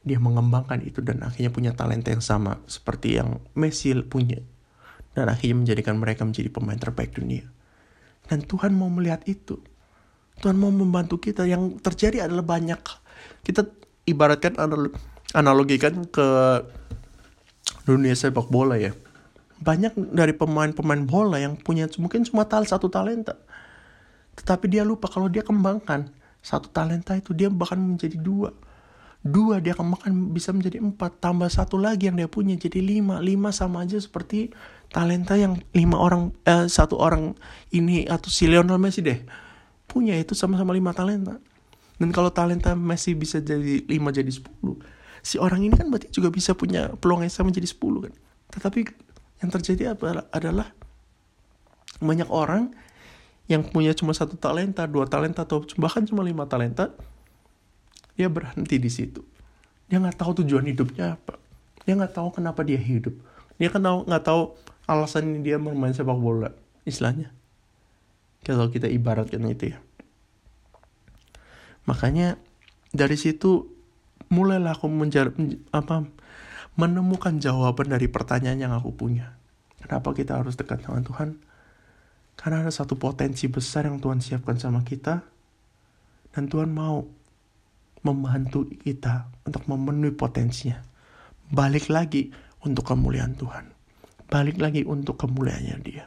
dia 0.03 0.17
mengembangkan 0.17 0.79
itu 0.81 1.03
dan 1.03 1.21
akhirnya 1.21 1.51
punya 1.51 1.71
talenta 1.75 2.09
yang 2.09 2.23
sama 2.23 2.57
seperti 2.65 3.19
yang 3.19 3.43
Messi 3.53 3.91
punya. 4.07 4.39
Dan 5.11 5.27
akhirnya 5.27 5.65
menjadikan 5.65 5.99
mereka 5.99 6.23
menjadi 6.23 6.47
pemain 6.53 6.79
terbaik 6.79 7.17
dunia. 7.17 7.43
Dan 8.29 8.45
Tuhan 8.45 8.71
mau 8.71 8.87
melihat 8.87 9.25
itu. 9.27 9.59
Tuhan 10.39 10.55
mau 10.55 10.71
membantu 10.71 11.19
kita. 11.19 11.43
Yang 11.43 11.81
terjadi 11.83 12.29
adalah 12.29 12.45
banyak. 12.45 12.79
Kita 13.43 13.67
ibaratkan 14.07 14.55
analogikan 15.35 16.05
ke 16.09 16.27
dunia 17.85 18.13
sepak 18.17 18.49
bola 18.49 18.77
ya 18.77 18.93
banyak 19.59 19.91
dari 20.15 20.31
pemain-pemain 20.31 21.03
bola 21.03 21.37
yang 21.37 21.59
punya 21.59 21.85
mungkin 21.99 22.23
cuma 22.23 22.47
tal 22.47 22.63
satu 22.63 22.87
talenta 22.87 23.35
tetapi 24.39 24.71
dia 24.71 24.87
lupa 24.87 25.11
kalau 25.11 25.27
dia 25.27 25.43
kembangkan 25.43 26.19
satu 26.39 26.71
talenta 26.71 27.19
itu 27.19 27.35
dia 27.35 27.51
bahkan 27.51 27.79
menjadi 27.79 28.15
dua. 28.15 28.55
Dua 29.19 29.59
dia 29.59 29.75
kembangkan 29.75 30.31
bisa 30.31 30.55
menjadi 30.55 30.79
empat. 30.79 31.19
Tambah 31.19 31.51
satu 31.51 31.75
lagi 31.75 32.07
yang 32.07 32.15
dia 32.15 32.31
punya 32.31 32.55
jadi 32.55 32.79
lima. 32.79 33.19
Lima 33.19 33.51
sama 33.51 33.83
aja 33.83 33.99
seperti 33.99 34.55
talenta 34.89 35.35
yang 35.35 35.59
lima 35.75 35.99
orang, 35.99 36.31
eh, 36.47 36.71
satu 36.71 36.95
orang 36.95 37.35
ini 37.75 38.07
atau 38.07 38.31
si 38.31 38.47
Lionel 38.47 38.79
Messi 38.79 39.03
deh. 39.03 39.19
Punya 39.83 40.15
itu 40.15 40.31
sama-sama 40.31 40.71
lima 40.71 40.95
talenta. 40.95 41.35
Dan 41.99 42.15
kalau 42.15 42.31
talenta 42.31 42.71
Messi 42.79 43.11
bisa 43.11 43.43
jadi 43.43 43.83
lima 43.83 44.15
jadi 44.15 44.31
sepuluh. 44.31 44.79
Si 45.19 45.35
orang 45.37 45.63
ini 45.63 45.75
kan 45.75 45.91
berarti 45.91 46.09
juga 46.11 46.31
bisa 46.31 46.55
punya 46.55 46.93
peluang 46.95 47.25
yang 47.25 47.33
sama 47.33 47.51
jadi 47.51 47.67
sepuluh 47.67 48.07
kan. 48.07 48.13
Tetapi 48.55 48.79
yang 49.39 49.49
terjadi 49.51 49.95
adalah 50.31 50.71
banyak 51.99 52.29
orang 52.31 52.71
yang 53.49 53.65
punya 53.65 53.91
cuma 53.97 54.13
satu 54.13 54.37
talenta, 54.37 54.85
dua 54.85 55.09
talenta, 55.09 55.43
atau 55.43 55.65
bahkan 55.81 56.05
cuma 56.05 56.21
lima 56.21 56.45
talenta, 56.45 56.93
dia 58.13 58.29
berhenti 58.29 58.77
di 58.77 58.91
situ. 58.93 59.25
Dia 59.89 59.97
nggak 59.97 60.21
tahu 60.21 60.45
tujuan 60.45 60.69
hidupnya 60.69 61.17
apa. 61.17 61.41
Dia 61.81 61.97
nggak 61.97 62.13
tahu 62.13 62.29
kenapa 62.29 62.61
dia 62.61 62.77
hidup. 62.77 63.17
Dia 63.57 63.73
kan 63.73 63.81
nggak 63.81 64.23
tahu 64.23 64.53
alasan 64.85 65.41
dia 65.41 65.57
bermain 65.57 65.91
sepak 65.91 66.13
bola, 66.13 66.53
istilahnya. 66.85 67.33
Kalau 68.45 68.69
kita 68.69 68.85
ibaratkan 68.85 69.41
itu 69.49 69.73
ya. 69.73 69.79
Makanya 71.89 72.37
dari 72.93 73.17
situ 73.17 73.65
mulailah 74.29 74.77
aku 74.77 74.87
apa 75.73 76.05
menemukan 76.79 77.41
jawaban 77.41 77.91
dari 77.91 78.07
pertanyaan 78.07 78.69
yang 78.69 78.73
aku 78.73 78.95
punya. 78.95 79.35
Kenapa 79.83 80.13
kita 80.15 80.39
harus 80.39 80.55
dekat 80.55 80.85
dengan 80.85 81.03
Tuhan? 81.03 81.29
Karena 82.39 82.63
ada 82.63 82.71
satu 82.71 82.95
potensi 82.95 83.51
besar 83.51 83.89
yang 83.89 83.99
Tuhan 83.99 84.23
siapkan 84.23 84.55
sama 84.55 84.85
kita. 84.87 85.19
Dan 86.31 86.47
Tuhan 86.47 86.71
mau 86.71 87.03
membantu 88.05 88.69
kita 88.79 89.27
untuk 89.43 89.67
memenuhi 89.67 90.15
potensinya. 90.15 90.79
Balik 91.51 91.91
lagi 91.91 92.31
untuk 92.63 92.87
kemuliaan 92.87 93.35
Tuhan. 93.35 93.75
Balik 94.29 94.61
lagi 94.61 94.85
untuk 94.85 95.19
kemuliaannya 95.19 95.77
dia. 95.83 96.05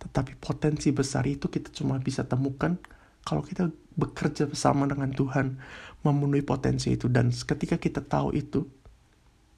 Tetapi 0.00 0.38
potensi 0.38 0.94
besar 0.94 1.26
itu 1.26 1.50
kita 1.50 1.68
cuma 1.74 1.98
bisa 1.98 2.24
temukan 2.24 2.78
kalau 3.26 3.42
kita 3.42 3.68
bekerja 3.98 4.46
bersama 4.46 4.86
dengan 4.86 5.10
Tuhan 5.10 5.58
memenuhi 6.06 6.46
potensi 6.46 6.94
itu 6.94 7.10
dan 7.10 7.34
ketika 7.34 7.76
kita 7.76 8.00
tahu 8.06 8.30
itu 8.32 8.62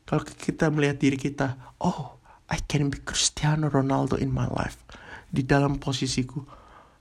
kalau 0.08 0.24
kita 0.24 0.72
melihat 0.72 0.96
diri 0.96 1.20
kita 1.20 1.76
oh 1.84 2.18
I 2.48 2.64
can 2.64 2.88
be 2.88 2.96
Cristiano 3.04 3.68
Ronaldo 3.68 4.16
in 4.16 4.32
my 4.32 4.48
life 4.48 4.80
di 5.28 5.44
dalam 5.44 5.76
posisiku. 5.76 6.40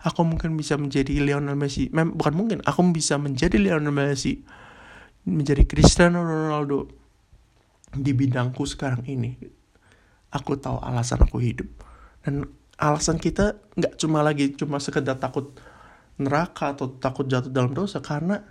Aku 0.03 0.21
mungkin 0.27 0.53
bisa 0.59 0.75
menjadi 0.75 1.15
Lionel 1.23 1.55
Messi. 1.55 1.87
Mem 1.89 2.13
bukan 2.13 2.35
mungkin, 2.35 2.59
aku 2.67 2.83
bisa 2.91 3.15
menjadi 3.15 3.55
Lionel 3.57 3.95
Messi. 3.95 4.43
Menjadi 5.27 5.63
Cristiano 5.67 6.23
Ronaldo 6.23 6.87
di 7.91 8.11
bidangku 8.11 8.63
sekarang 8.67 9.07
ini. 9.07 9.39
Aku 10.35 10.59
tahu 10.59 10.83
alasan 10.83 11.23
aku 11.23 11.39
hidup. 11.39 11.67
Dan 12.23 12.43
alasan 12.77 13.17
kita 13.17 13.57
nggak 13.73 13.95
cuma 13.97 14.21
lagi 14.21 14.53
cuma 14.53 14.77
sekedar 14.83 15.17
takut 15.17 15.55
neraka 16.19 16.75
atau 16.75 16.93
takut 16.99 17.25
jatuh 17.25 17.49
dalam 17.49 17.73
dosa 17.73 18.03
karena 18.03 18.43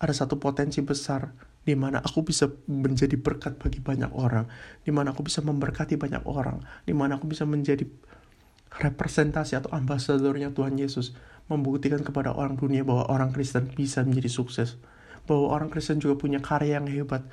ada 0.00 0.12
satu 0.16 0.40
potensi 0.40 0.80
besar 0.80 1.28
di 1.60 1.76
mana 1.76 2.00
aku 2.00 2.24
bisa 2.24 2.48
menjadi 2.66 3.20
berkat 3.20 3.60
bagi 3.60 3.84
banyak 3.84 4.08
orang, 4.16 4.48
di 4.80 4.88
mana 4.88 5.12
aku 5.12 5.28
bisa 5.28 5.44
memberkati 5.44 6.00
banyak 6.00 6.24
orang, 6.24 6.64
di 6.88 6.96
mana 6.96 7.20
aku 7.20 7.28
bisa 7.28 7.44
menjadi 7.44 7.84
representasi 8.80 9.60
atau 9.60 9.68
ambasadornya 9.76 10.56
Tuhan 10.56 10.80
Yesus 10.80 11.12
membuktikan 11.52 12.00
kepada 12.00 12.32
orang 12.32 12.56
dunia 12.56 12.80
bahwa 12.80 13.12
orang 13.12 13.34
Kristen 13.34 13.68
bisa 13.68 14.00
menjadi 14.00 14.30
sukses. 14.32 14.80
Bahwa 15.28 15.52
orang 15.52 15.68
Kristen 15.68 16.00
juga 16.00 16.16
punya 16.16 16.40
karya 16.40 16.80
yang 16.80 16.88
hebat. 16.88 17.26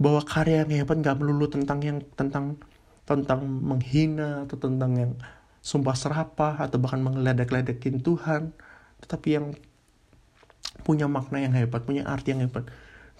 Bahwa 0.00 0.24
karya 0.26 0.66
yang 0.66 0.72
hebat 0.82 0.98
gak 1.04 1.22
melulu 1.22 1.46
tentang 1.46 1.78
yang 1.86 2.02
tentang 2.18 2.58
tentang 3.04 3.46
menghina 3.46 4.48
atau 4.48 4.56
tentang 4.58 4.92
yang 4.96 5.12
sumpah 5.60 5.92
serapah 5.92 6.56
atau 6.62 6.80
bahkan 6.80 7.04
mengeledek-ledekin 7.04 8.00
Tuhan 8.00 8.56
tetapi 9.04 9.28
yang 9.28 9.46
punya 10.82 11.06
makna 11.06 11.42
yang 11.42 11.54
hebat 11.54 11.84
punya 11.84 12.08
arti 12.08 12.32
yang 12.32 12.44
hebat. 12.44 12.68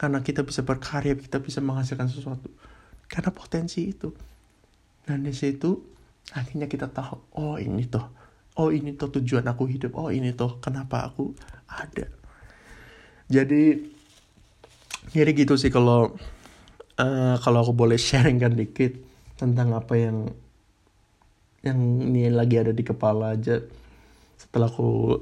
Karena 0.00 0.24
kita 0.24 0.42
bisa 0.42 0.64
berkarya 0.64 1.16
kita 1.16 1.40
bisa 1.44 1.60
menghasilkan 1.60 2.08
sesuatu. 2.08 2.48
Karena 3.06 3.30
potensi 3.30 3.84
itu. 3.88 4.12
Dan 5.04 5.24
di 5.24 5.34
situ 5.36 5.76
akhirnya 6.30 6.70
kita 6.70 6.86
tahu 6.86 7.18
oh 7.34 7.56
ini 7.58 7.82
tuh 7.90 8.06
oh 8.60 8.70
ini 8.70 8.94
tuh 8.96 9.12
tujuan 9.20 9.44
aku 9.48 9.68
hidup. 9.68 9.96
Oh 9.96 10.08
ini 10.08 10.32
tuh 10.32 10.58
kenapa 10.62 11.08
aku 11.08 11.36
ada. 11.68 12.08
Jadi 13.30 13.76
jadi 15.10 15.30
gitu 15.34 15.54
sih 15.56 15.72
kalau 15.72 16.14
uh, 17.00 17.36
kalau 17.40 17.58
aku 17.64 17.72
boleh 17.72 17.98
sharingkan 17.98 18.54
dikit 18.54 18.94
tentang 19.40 19.72
apa 19.72 19.94
yang 19.96 20.28
yang 21.60 21.76
ini 22.00 22.32
lagi 22.32 22.56
ada 22.56 22.72
di 22.72 22.84
kepala 22.84 23.36
aja. 23.36 23.60
Setelah 24.40 24.72
aku 24.72 25.20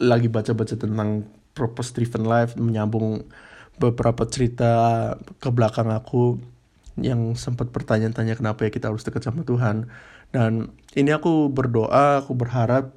lagi 0.00 0.30
baca-baca 0.30 0.74
tentang 0.78 1.26
purpose 1.60 1.92
driven 1.92 2.24
life 2.24 2.56
menyambung 2.56 3.28
beberapa 3.76 4.24
cerita 4.24 4.72
ke 5.36 5.52
belakang 5.52 5.92
aku 5.92 6.40
yang 6.96 7.36
sempat 7.36 7.68
bertanya-tanya 7.68 8.40
kenapa 8.40 8.64
ya 8.64 8.70
kita 8.72 8.88
harus 8.88 9.04
dekat 9.04 9.28
sama 9.28 9.44
Tuhan 9.44 9.92
dan 10.32 10.72
ini 10.96 11.12
aku 11.12 11.52
berdoa 11.52 12.24
aku 12.24 12.32
berharap 12.32 12.96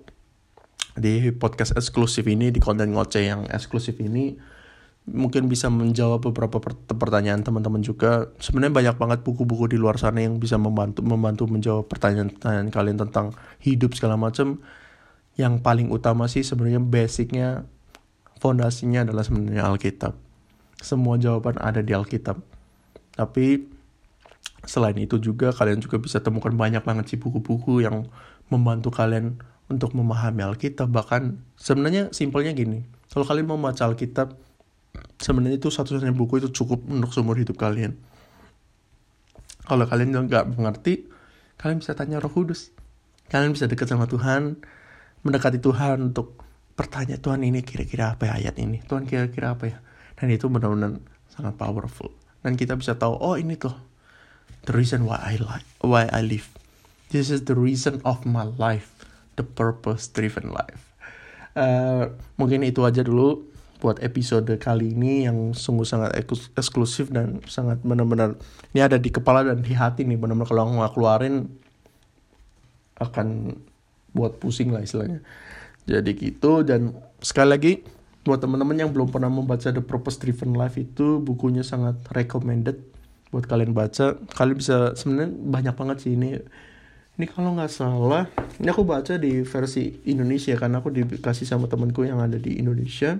di 0.95 1.33
podcast 1.35 1.75
eksklusif 1.75 2.23
ini 2.29 2.53
di 2.53 2.63
konten 2.63 2.95
ngoceh 2.95 3.23
yang 3.27 3.49
eksklusif 3.51 3.99
ini 3.99 4.37
mungkin 5.03 5.51
bisa 5.51 5.67
menjawab 5.67 6.31
beberapa 6.31 6.63
pertanyaan 6.87 7.43
teman-teman 7.43 7.83
juga. 7.83 8.31
Sebenarnya 8.39 8.71
banyak 8.71 8.95
banget 8.95 9.19
buku-buku 9.27 9.75
di 9.75 9.77
luar 9.79 9.99
sana 9.99 10.23
yang 10.23 10.39
bisa 10.39 10.55
membantu 10.55 11.03
membantu 11.03 11.43
menjawab 11.51 11.91
pertanyaan-pertanyaan 11.91 12.71
kalian 12.71 12.97
tentang 13.03 13.35
hidup 13.59 13.91
segala 13.99 14.15
macam. 14.15 14.63
Yang 15.35 15.65
paling 15.65 15.89
utama 15.91 16.29
sih 16.29 16.45
sebenarnya 16.45 16.79
basicnya 16.79 17.67
fondasinya 18.43 19.07
adalah 19.07 19.23
sebenarnya 19.23 19.63
Alkitab. 19.71 20.19
Semua 20.83 21.15
jawaban 21.15 21.55
ada 21.63 21.79
di 21.79 21.95
Alkitab. 21.95 22.43
Tapi 23.15 23.63
selain 24.67 24.99
itu 24.99 25.15
juga 25.23 25.55
kalian 25.55 25.79
juga 25.79 25.95
bisa 26.03 26.19
temukan 26.19 26.51
banyak 26.51 26.83
banget 26.83 27.15
sih 27.15 27.19
buku-buku 27.19 27.79
yang 27.79 28.03
membantu 28.51 28.91
kalian 28.91 29.39
untuk 29.71 29.95
memahami 29.95 30.43
Alkitab. 30.43 30.91
Bahkan 30.91 31.39
sebenarnya 31.55 32.11
simpelnya 32.11 32.51
gini, 32.51 32.83
kalau 33.07 33.23
kalian 33.23 33.47
mau 33.47 33.55
baca 33.55 33.87
Alkitab, 33.87 34.35
sebenarnya 35.23 35.57
itu 35.57 35.71
satu-satunya 35.71 36.11
buku 36.11 36.43
itu 36.43 36.49
cukup 36.51 36.83
untuk 36.91 37.15
seumur 37.15 37.39
hidup 37.39 37.55
kalian 37.55 37.95
kalau 39.63 39.87
kalian 39.87 40.11
nggak 40.27 40.45
mengerti 40.53 41.07
kalian 41.55 41.79
bisa 41.79 41.95
tanya 41.95 42.19
Roh 42.19 42.31
Kudus 42.31 42.75
kalian 43.31 43.55
bisa 43.55 43.65
dekat 43.71 43.87
sama 43.87 44.05
Tuhan 44.05 44.59
mendekati 45.23 45.63
Tuhan 45.63 46.03
untuk 46.11 46.43
bertanya 46.73 47.21
Tuhan 47.21 47.45
ini 47.45 47.61
kira-kira 47.61 48.17
apa 48.17 48.29
ya 48.29 48.33
ayat 48.41 48.55
ini? 48.57 48.81
Tuhan 48.85 49.05
kira-kira 49.05 49.53
apa 49.53 49.69
ya? 49.69 49.77
Dan 50.17 50.33
itu 50.33 50.49
benar-benar 50.49 50.97
sangat 51.29 51.57
powerful. 51.57 52.09
Dan 52.41 52.57
kita 52.57 52.75
bisa 52.77 52.97
tahu 52.97 53.17
oh 53.17 53.37
ini 53.37 53.55
tuh 53.55 53.73
the 54.67 54.73
reason 54.73 55.05
why 55.05 55.21
I 55.21 55.37
like 55.39 55.67
why 55.81 56.09
I 56.09 56.25
live. 56.25 56.49
This 57.13 57.29
is 57.29 57.45
the 57.45 57.53
reason 57.53 58.01
of 58.01 58.25
my 58.25 58.49
life 58.57 58.93
the 59.37 59.45
purpose 59.45 60.09
driven 60.09 60.49
life. 60.49 60.93
Uh, 61.53 62.09
mungkin 62.41 62.65
itu 62.65 62.81
aja 62.81 63.05
dulu 63.05 63.45
buat 63.77 64.01
episode 64.01 64.49
kali 64.57 64.95
ini 64.95 65.27
yang 65.27 65.53
sungguh 65.53 65.85
sangat 65.85 66.15
eksklusif 66.55 67.11
dan 67.11 67.43
sangat 67.45 67.83
benar-benar 67.83 68.39
ini 68.71 68.79
ada 68.81 68.97
di 68.97 69.13
kepala 69.13 69.45
dan 69.45 69.61
di 69.61 69.77
hati 69.77 70.07
nih. 70.07 70.17
Benar-benar 70.17 70.49
kalau 70.49 70.73
nggak 70.73 70.93
keluarin 70.97 71.53
akan 72.97 73.57
buat 74.13 74.37
pusing 74.37 74.69
lah 74.73 74.81
istilahnya 74.85 75.21
jadi 75.83 76.11
gitu 76.15 76.63
dan 76.63 76.95
sekali 77.19 77.49
lagi 77.49 77.73
buat 78.23 78.39
teman-teman 78.39 78.79
yang 78.79 78.91
belum 78.91 79.11
pernah 79.11 79.27
membaca 79.27 79.67
The 79.67 79.83
Purpose 79.83 80.19
Driven 80.19 80.55
Life 80.55 80.79
itu 80.79 81.19
bukunya 81.19 81.61
sangat 81.61 81.99
recommended 82.15 82.79
buat 83.33 83.43
kalian 83.49 83.75
baca 83.75 84.15
kalian 84.37 84.57
bisa 84.57 84.95
sebenarnya 84.95 85.29
banyak 85.33 85.75
banget 85.75 85.97
sih 86.05 86.13
ini 86.15 86.39
ini 87.19 87.25
kalau 87.27 87.57
nggak 87.57 87.71
salah 87.73 88.29
ini 88.61 88.69
aku 88.71 88.85
baca 88.87 89.19
di 89.19 89.43
versi 89.43 89.99
Indonesia 90.07 90.55
karena 90.55 90.79
aku 90.79 90.93
dikasih 90.93 91.49
sama 91.49 91.67
temanku 91.67 92.07
yang 92.07 92.23
ada 92.23 92.39
di 92.39 92.61
Indonesia 92.61 93.19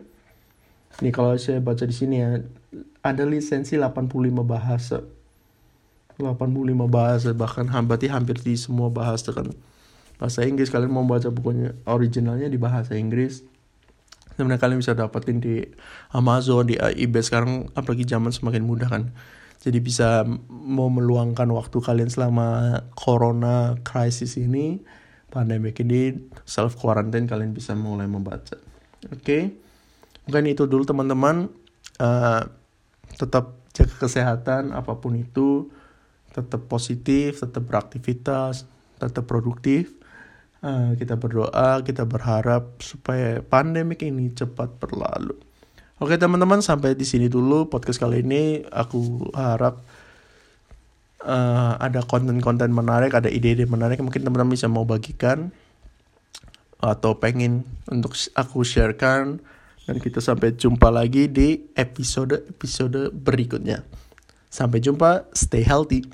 Nih 1.02 1.10
kalau 1.10 1.34
saya 1.42 1.58
baca 1.58 1.90
di 1.90 1.96
sini 1.96 2.22
ya, 2.22 2.38
ada 3.02 3.24
lisensi 3.26 3.74
85 3.80 4.46
bahasa. 4.46 5.02
85 6.22 6.86
bahasa 6.86 7.34
bahkan 7.34 7.66
berarti 7.90 8.06
hampir 8.14 8.38
di 8.38 8.54
semua 8.54 8.94
bahasa 8.94 9.34
kan. 9.34 9.50
Bahasa 10.18 10.46
Inggris 10.46 10.70
kalian 10.70 10.94
mau 10.94 11.06
baca 11.06 11.30
bukunya 11.34 11.74
originalnya 11.90 12.48
di 12.48 12.60
bahasa 12.62 12.96
Inggris. 12.96 13.44
Sebenarnya 14.34 14.62
kalian 14.62 14.80
bisa 14.82 14.98
dapetin 14.98 15.38
di 15.38 15.62
Amazon, 16.10 16.66
di 16.66 16.76
eBay 16.78 17.22
sekarang 17.22 17.70
apalagi 17.78 18.06
zaman 18.10 18.34
semakin 18.34 18.64
mudah 18.66 18.90
kan. 18.90 19.14
Jadi 19.62 19.80
bisa 19.80 20.26
mau 20.50 20.90
meluangkan 20.90 21.48
waktu 21.54 21.78
kalian 21.80 22.10
selama 22.10 22.82
corona 22.98 23.78
crisis 23.86 24.36
ini, 24.36 24.82
pandemi 25.30 25.72
ini, 25.72 26.18
self 26.44 26.76
quarantine 26.76 27.30
kalian 27.30 27.54
bisa 27.54 27.78
mulai 27.78 28.10
membaca. 28.10 28.58
Oke. 29.14 29.22
Okay? 29.22 29.44
mungkin 30.28 30.46
itu 30.48 30.64
dulu 30.68 30.88
teman-teman 30.88 31.52
uh, 32.00 32.42
tetap 33.20 33.60
jaga 33.76 33.96
kesehatan 34.08 34.72
apa 34.72 34.96
pun 34.96 35.18
itu 35.20 35.68
tetap 36.32 36.66
positif 36.72 37.44
tetap 37.44 37.68
beraktivitas 37.68 38.66
tetap 38.98 39.28
produktif 39.28 39.92
uh, 40.64 40.96
kita 40.96 41.20
berdoa 41.20 41.84
kita 41.84 42.08
berharap 42.08 42.80
supaya 42.80 43.44
pandemik 43.44 44.02
ini 44.02 44.32
cepat 44.32 44.80
berlalu 44.80 45.36
oke 46.00 46.16
teman-teman 46.16 46.64
sampai 46.64 46.96
di 46.96 47.06
sini 47.06 47.28
dulu 47.28 47.68
podcast 47.68 48.00
kali 48.00 48.24
ini 48.24 48.64
aku 48.72 49.30
harap 49.36 49.84
uh, 51.28 51.78
ada 51.78 52.02
konten-konten 52.08 52.72
menarik 52.72 53.14
ada 53.14 53.28
ide-ide 53.28 53.68
menarik 53.68 54.00
mungkin 54.00 54.24
teman-teman 54.24 54.56
bisa 54.56 54.72
mau 54.72 54.88
bagikan 54.88 55.54
atau 56.84 57.16
pengen 57.16 57.64
untuk 57.88 58.12
aku 58.36 58.68
sharekan 58.68 59.40
dan 59.84 60.00
kita 60.00 60.24
sampai 60.24 60.56
jumpa 60.56 60.88
lagi 60.88 61.28
di 61.28 61.60
episode-episode 61.76 63.12
berikutnya. 63.12 63.84
Sampai 64.48 64.80
jumpa, 64.80 65.28
stay 65.36 65.64
healthy. 65.64 66.08